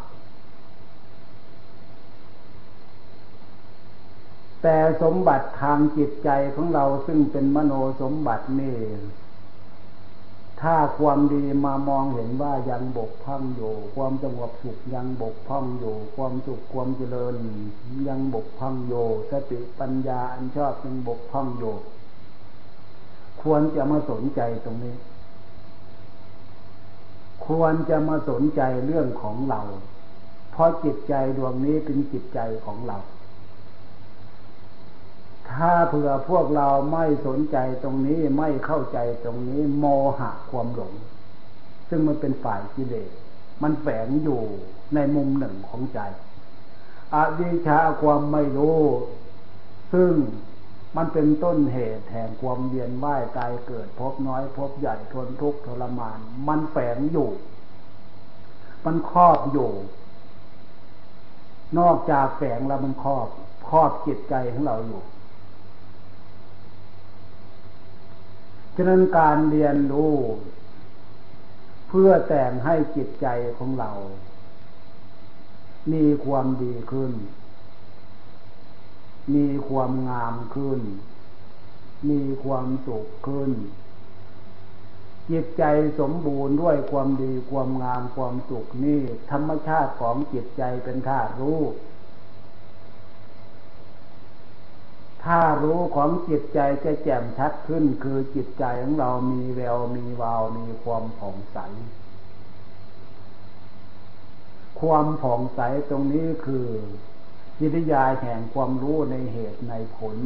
[4.63, 8.77] แต่สมบัติทางจิตใจของเราซึ่งเป็นมโนสมบัตินี่
[10.63, 17.35] ถ้าความดีมามองเห็นว่ายังบกพร่องอยู่ ความสงบสุขยังบกพร่องอยู่ ความสุขความเจริญ
[18.09, 21.75] ยังบกพร่องอยู่ สติปัญญาอันชอบยังบกพร่องอยู่
[23.43, 24.97] ควรจะมาสนใจตรงนี้
[27.47, 29.61] ควรจะมาสนใจเรื่องของเรา
[30.53, 32.99] เพราะจิตใจดวงนี้เป็นจิตใจของเรา
[35.55, 39.85] ถ้าเผื่อพวกเราไม่สนใจตรงนี้ไม่เข้าใจตรงนี้ โม
[40.19, 40.93] หะความหลง
[41.89, 43.11] ซึ่งมันเป็นฝ่ายกิเลส
[43.63, 44.43] มันแฝงอยู่
[44.95, 46.01] ในมุมหนึ่งของใจ
[47.15, 48.81] อวิชาความไม่รู้
[49.93, 50.13] ซึ่ง
[50.97, 57.31] มันเป็นต้นเหตุแห่งความเวียนว่ายตายเกิด พบน้อย พบใหญ่ทนทุกข์ทรมาน มันแฝงอยู่
[58.85, 59.71] มันครอบอยู่
[61.79, 63.29] นอกจากแฝงแล้วมันครอบ
[63.69, 65.03] ครอบจิตใจของเราอยู่
[68.77, 70.17] ฉะนั้นการเรียนรู้
[71.89, 73.27] เพื่อแต่งให้จิตใจ
[73.59, 73.93] ของเรา
[75.93, 77.13] มีความดีขึ้น
[79.35, 80.81] มีความงามขึ้น
[82.11, 83.51] มีความสุขขึ้น
[85.31, 85.65] จิตใจ
[86.01, 89.01] สมบูรณ์ด้วยความดีความงามความสุขนี่
[89.31, 91.61] ธรรมชาติของจิตใจเป็นธาตุรู้
[95.25, 101.59] ถ้ารู้ของจิตใจจะแจ่มชัดขึ้น คือจิตใจของเรามีแววมีวาวมีความผ่องใส
[104.81, 106.69] ความผ่องใสตรงนี้คือ
[107.59, 110.17] จิตยาแห่งความรู้ในเหตุในผล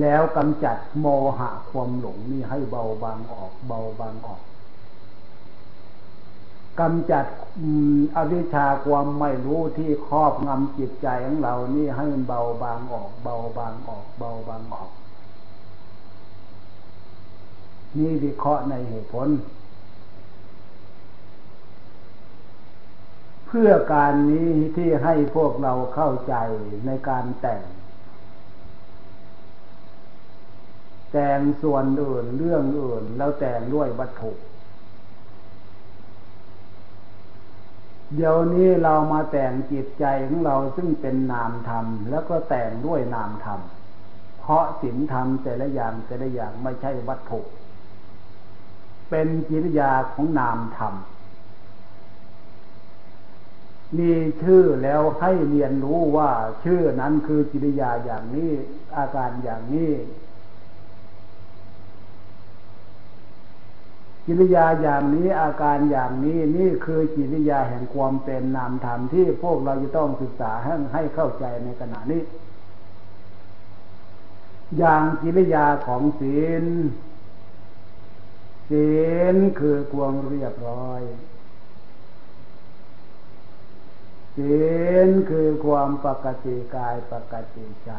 [0.00, 1.06] แล้วกำจัดโม
[1.38, 4.40] หะความหลงนี่ให้เบาบางออกเบาบางออก
[6.80, 7.26] กำจัด
[8.16, 14.90] อวิชชาความไม่รู้ที่ครอบงำจิตใจของเรานี่ให้มันเบาบางออก เบาบางออก เบาบางออก
[17.96, 19.28] นี่วิเคราะห์ในเหตุผล
[23.46, 26.34] เพื่อการนี้ที่ให้พวกเราเข้าใจ
[26.86, 27.62] ในการแต่ง
[31.12, 34.32] แต่งส่วนอื่นเรื่องอื่นแล้วแต่งด้วยวัตถุ
[38.14, 43.60] เดี๋ยวนี้เรามาแต่งจิตใจของเราซึ่งเป็นนามธรรม แล้วก็แต่งด้วยนามธรรม
[44.40, 47.40] เพราะศีลธรรมแต่ละอย่างแต่ละอย่างไม่ใช่วัตถุ
[49.10, 50.94] เป็นจิริยาของนามธรรม
[53.98, 56.30] มีชื่อแล้วให้เรียนรู้ว่า
[56.64, 58.50] ชื่อนั้นคือจิริยาอย่างนี้
[58.96, 59.90] อาการอย่างนี้
[64.26, 72.22] กิริยาอย่างนี้อาการอย่างนี้นี่คือกิริยาแห่งความเป็นนามธรรมที่พวกเราจะต้องศึกษาให้ให้เข้าใจในขณะนี้
[74.78, 76.64] อย่างกิริยาของศีล
[78.70, 78.88] ศี
[79.34, 81.02] ลคือความเรียบร้อย
[84.36, 84.56] ศี
[85.06, 87.92] ลคือความปกติกายปกติใจ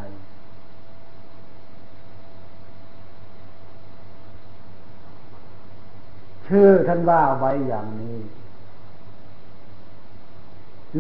[6.48, 8.18] ชื่อท่านว่าไว้อย่างนี้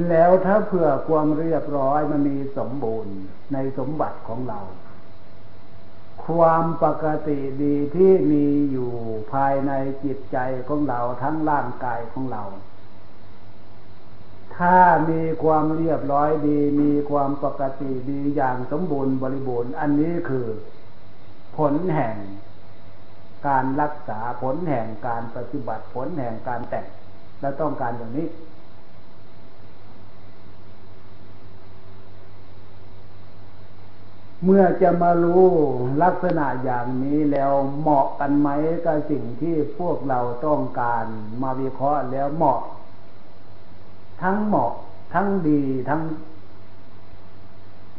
[0.09, 3.15] แล้วถ้าเผื่อความเรียบร้อยมันมีสมบูรณ์
[3.53, 4.59] ในสมบัติของเรา
[6.25, 8.91] ความปกติดีที่มีอยู่
[9.33, 9.71] ภายใน
[10.03, 10.37] จิตใจ
[10.67, 12.43] ของเราทั้งร่างกายของเรา
[14.57, 14.79] ถ้า
[15.09, 20.47] มีความเรียบร้อยดี มีความปกติดีอย่างสมบูรณ์บริบูรณ์ อันนี้คือ
[21.57, 22.15] ผลแห่ง
[23.47, 26.85] การรักษาผลแห่งการปฏิบัติผลแห่งการแต่ง
[27.41, 28.27] และต้องการอย่างนี้
[34.43, 35.45] เมื่อจะมารู้
[36.03, 38.49] ลักษณะอย่างนี้แล้วเหมาะกันไหม
[38.85, 41.05] กับสิ่งที่พวกเราต้องการ
[41.41, 42.59] มาวิเคราะห์แล้วเหมาะ
[44.21, 44.71] ทั้งเหมาะ
[45.13, 46.01] ทั้งดีทั้ง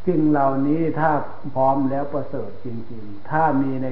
[0.07, 1.11] สิ่งเหล่านี้ถ้า
[1.55, 3.87] พร้อมแล้วประเสริฐจริง ๆ ถ้ามีใน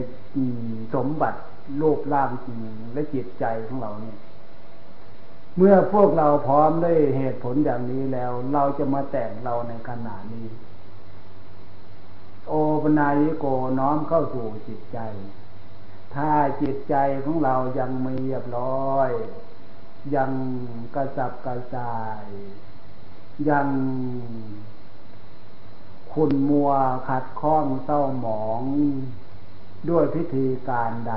[0.95, 1.41] สมบัติ
[1.78, 2.61] โลกร่างจริง
[2.93, 4.18] และจิตใจของเราเนี่ย
[5.57, 10.47] เมื่อพวกเราพร้อมด้วยเหตุผลอย่างนี้แล้ว เราจะมาแต่งเราในขณะนี้
[12.49, 13.47] โอปนายโก
[13.78, 14.99] น้อมเข้าสู่จิตใจ
[16.14, 16.30] ถ้า
[16.62, 19.11] จิตใจของเรายังไม่เรียบร้อย
[20.14, 20.30] ยัง
[20.95, 22.26] กระสับกระส่าย
[23.49, 23.68] ยัง
[26.12, 26.70] คุณมัว
[27.09, 28.62] ขัดข้องเศร้าหมอง
[29.90, 31.14] ด้วยพิธีการใด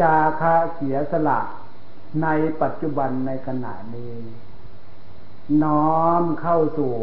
[0.00, 1.40] จาคะเสียสละ
[2.22, 2.28] ใน
[2.62, 4.14] ปัจจุบันในขณะนี้
[5.64, 6.94] น้อมเข้าสู่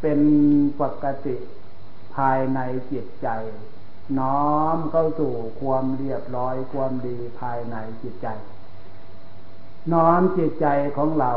[0.00, 0.20] เป็น
[0.80, 1.36] ปกติ
[2.16, 2.60] ภายใน
[2.92, 3.28] จิตใจ
[4.18, 8.28] น้อมเข้าสู่ความเรียบร้อยความดีภายในจิตใจ
[9.92, 11.32] น้อมจิตใจของเรา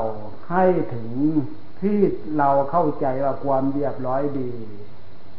[0.51, 1.09] ให้ถึง
[1.84, 2.00] ที่
[2.38, 4.52] เราเข้าใจว่าความเรียบร้อยดี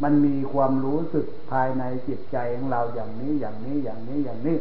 [0.03, 4.59] มันมีความรู้สึกภายในจิตใจของเราอย่างนี้อย่างนี้อย่างนี้อย่างนี้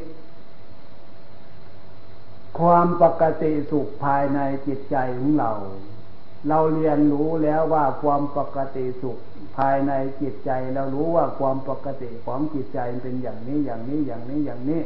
[2.60, 5.52] ความปกติสุขภายในจิตใจของเรา
[6.50, 9.18] เราเรียนรู้แล้วว่าความปกติสุข
[9.58, 14.82] ภายในจิตใจเรารู้ว่าความปกติของจิตใจเป็นอย่างนี้อย่างนี้อย่างนี้อย่างนี้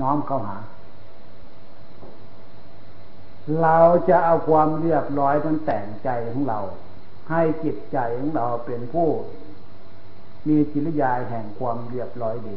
[0.00, 0.58] น้อมเข้าหา
[3.60, 3.78] เรา
[4.08, 6.60] จะเอาความเรียบร้อยนั้นแต่งใจของเรา
[7.30, 9.08] ให้จิตใจของเราเป็นผู้
[10.48, 12.56] มีจิตยาแห่งความเรียบร้อยดี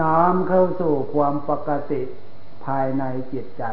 [0.00, 2.02] น้อมเข้าสู่ความปกติ
[2.64, 3.64] ภายในจิตใจ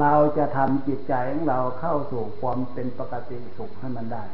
[0.00, 4.24] เราจะทำจิตใจของเราเข้าสู่ความเป็นปกติสุขให้มันได้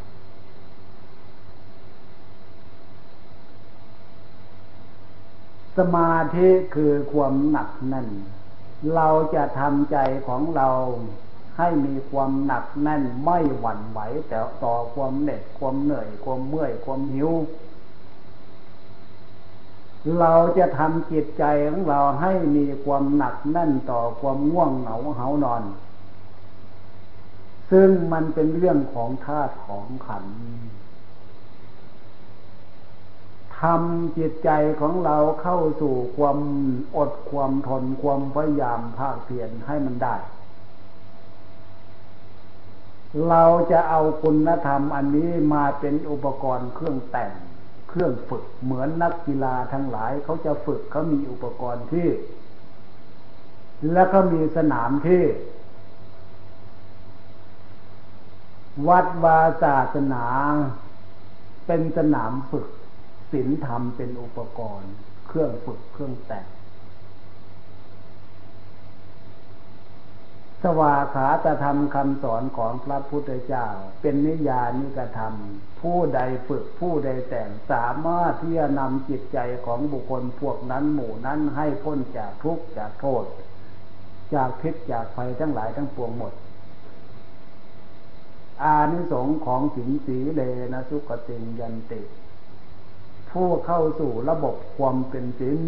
[5.79, 8.09] สมาธิคือความหนักแน่น
[8.95, 9.97] เราจะทำใจ
[10.29, 10.69] ของเรา
[11.59, 17.31] ให้มีความหนักแน่นไม่หวั่นไหวแต่ต่อความเหน็ดความเหนื่อยความเมื่อยความหิว
[20.21, 25.63] เราจะทำจิตใจของเราให้มีความหนักแน่นต่อความง่วงเหงาเหานอน
[27.71, 30.35] ซึ่งมันเป็นเรื่องของธาตุของขันธ์
[33.65, 34.51] ทำจิตใจ
[34.81, 36.39] ของเราเข้าสู่ความ
[36.97, 40.17] อดความทนความพยายามภาคเพียรให้มันได้
[43.29, 47.33] เราจะเอาคุณธรรมอันนี้มาเป็นอุปกรณ์เครื่องแต่ง
[47.89, 52.09] เครื่องฝึกเหมือนนักกีฬาทั้งหลายเขาจะฝึกเขามีอุปกรณ์ที่
[53.93, 55.23] แล้วก็มีสนามที่
[58.89, 60.25] วัดวาศาสนา
[61.67, 62.67] เป็นสนามฝึก
[63.33, 64.93] ศีลธรรมเป็นอุปกรณ์
[65.29, 66.47] เครื่องฝึกเครื่องแต่ง
[70.63, 73.67] สวาขาตธรรมคำสอนของพระพุทธเจ้า
[74.01, 75.35] เป็นนิยานิกธรรม
[75.81, 83.25] ผู้ใดฝึกผู้ใดแต่งสามารถที่จะนำจิตใจของบุคคลพวกนั้นหมู่นั้นให้พ้นจากทุกข์จากโทษ
[84.35, 86.33] จากพิษจากภัยทั้งหลายทั้งปวงหมด
[88.63, 92.01] อานิสงส์ของสิงสีเลนะสุกติยันติ
[93.35, 95.59] ผู้เข้าสู่ระบบความเป็นสิน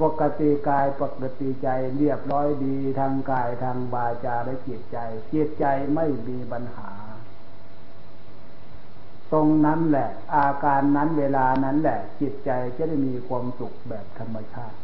[0.00, 4.98] ปกติกายปกติใจเรียบร้อยดีทางกายทางวาจาและจิตใจ
[5.32, 6.90] จิตใจไม่มีปัญหา
[9.32, 14.78] ตรงนั้นแหละ อาการนั้นเวลานั้นแหละ จิตใจจะได้มีความสุขแบบธรรมชาติ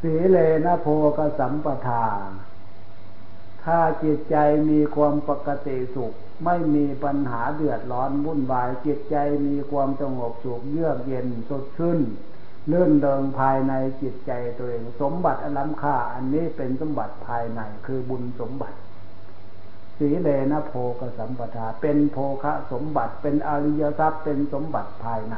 [0.00, 0.86] สีเลนะโพ
[1.18, 2.06] กสัมปทา
[3.64, 4.36] ถ้าจิตใจ
[4.70, 6.14] มีความปกติสุข
[6.44, 9.16] ไม่มีปัญหาเดือดร้อนวุ่นวายจิตใจ
[9.46, 12.00] มีความสงบสุขเยือกเย็นสดชื่น
[12.68, 13.72] เลื่อนเดิงภายใน
[14.02, 18.78] จิตใจตัวเอง สมบัติอล้ำค่า อันนี้เป็นสมบัติภายในคือบุญสมบัติ
[19.98, 25.36] สีเลนะโพกสัมปทา เป็นโภคะสมบัติเป็นอริยทรัพย์เป็นสมบัติภายใน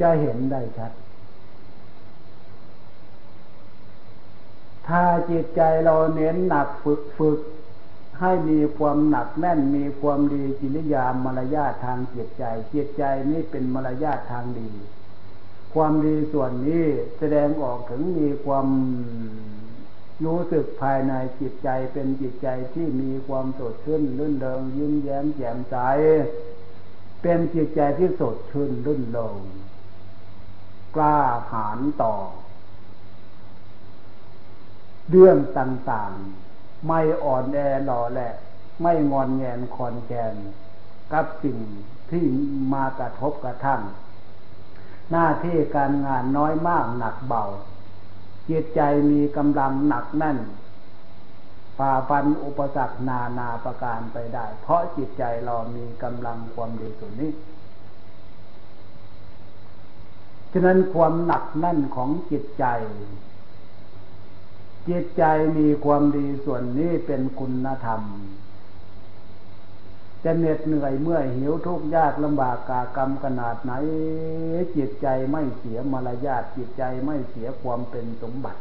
[0.00, 0.92] จะเห็นได้ชัด
[4.88, 7.40] ถ้าจิตใจเราเน้นหนักฝึกฝึก
[8.20, 14.70] ให้มีความหนักแน่นมีความดีจิริยามารยาททางจิตใจ จิตใจนี่เป็นมารยาททางดี
[15.74, 16.86] ความดีส่วนนี้
[17.18, 18.66] แสดงออกถึงมีความ
[20.24, 25.76] รู้สึกภายในจิตใจเป็นจิตใจที่มีความสดชื่นลื่นเริงยิ้มแย้มแจ่มใส
[27.22, 29.38] เป็นจิตใจที่สดชื่นลื่นเริง
[30.96, 31.18] กล้า
[31.52, 32.14] หาญต่อ
[35.10, 38.32] เรื่องต่างๆ ไม่อ่อนแอหล่อแหละ
[38.82, 40.34] ไม่งอนแงนคอนแกน
[41.12, 41.58] กับสิ่ง
[42.10, 42.24] ที่
[42.72, 43.82] มากระทบกระทั่ง
[45.10, 47.44] หน้าที่การงานน้อยมากหนักเบา
[48.50, 48.80] จิตใจ
[49.10, 50.38] มีกำลังหนักแน่น
[51.78, 57.32] ฝ่าฟันอุปสรรคนานาประการไปได้ เพราะจิตใจเรามีกำลังความดีส่วนนี้
[60.52, 62.64] ฉะนั้นความหนักแน่นของจิตใจ
[64.88, 65.24] จิตใจ
[65.58, 68.02] มีความดีส่วนนี้เป็นคุณธรรม
[70.24, 73.72] จะเหน็ดเหนื่อยเมื่อหิวทุกข์ยากลำบากกากรรมขนาดไหน
[74.76, 78.60] จิตใจไม่เสียมารยาทจิตใจไม่เสียความเป็นสมบัติ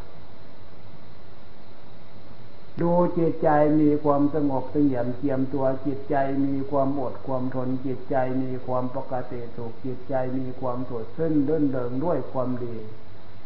[2.81, 3.49] ดูจิตใจ
[3.79, 6.15] มีความสงบเสงี่ยมเกียมตัวจิตใจ
[6.45, 12.75] มีความอดความทนจิตใจมีความปกติสุขจิตใจมีความสดชื่นเดินเดิงด้วยความดี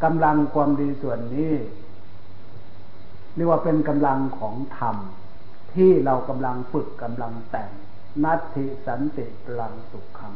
[0.03, 1.53] กำลังความดีส่วนนี้
[3.35, 4.95] เรียกว่าเป็นกำลังของธรรม
[5.73, 7.69] ที่เรากำลังฝึกกำลังแต่ง
[8.23, 10.33] นัตถิสันติพลังสุขขัง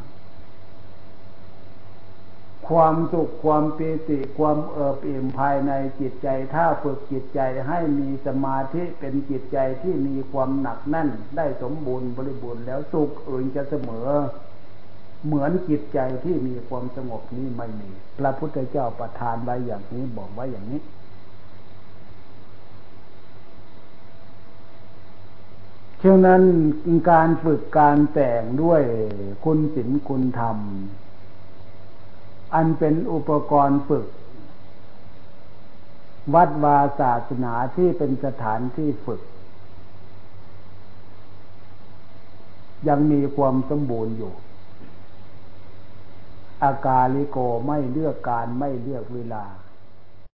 [2.68, 14.10] ความสุขความปีติความเอิบอิ่มภายในจิตใจ ถ้าฝึกจิตใจให้มีสมาธิเป็นจิตใจที่มีความหนักแน่น ได้สมบูรณ์บริบูรณ์แล้วสุขอื่นจะเสมอ
[15.26, 17.89] เหมือนจิตใจที่มีความสงบนี้ไม่มี
[18.20, 20.82] พระพุทธเจ้าประทานไว้อย่างนี้บอกไว้อย่างนี้
[26.06, 26.43] ฉะนั้น
[27.12, 28.82] การฝึกการแต่งด้วย
[29.43, 30.58] คุณศีลคุณธรรม
[32.53, 34.08] อันเป็นอุปกรณ์ฝึก
[36.34, 39.22] วัดวาศาสนาที่เป็นสถานที่ฝึก
[42.88, 44.34] ยังมีความสมบูรณ์อยู่
[46.64, 47.38] อากาลิโก
[47.68, 49.45] ไม่เลือกการไม่เลือกเวลา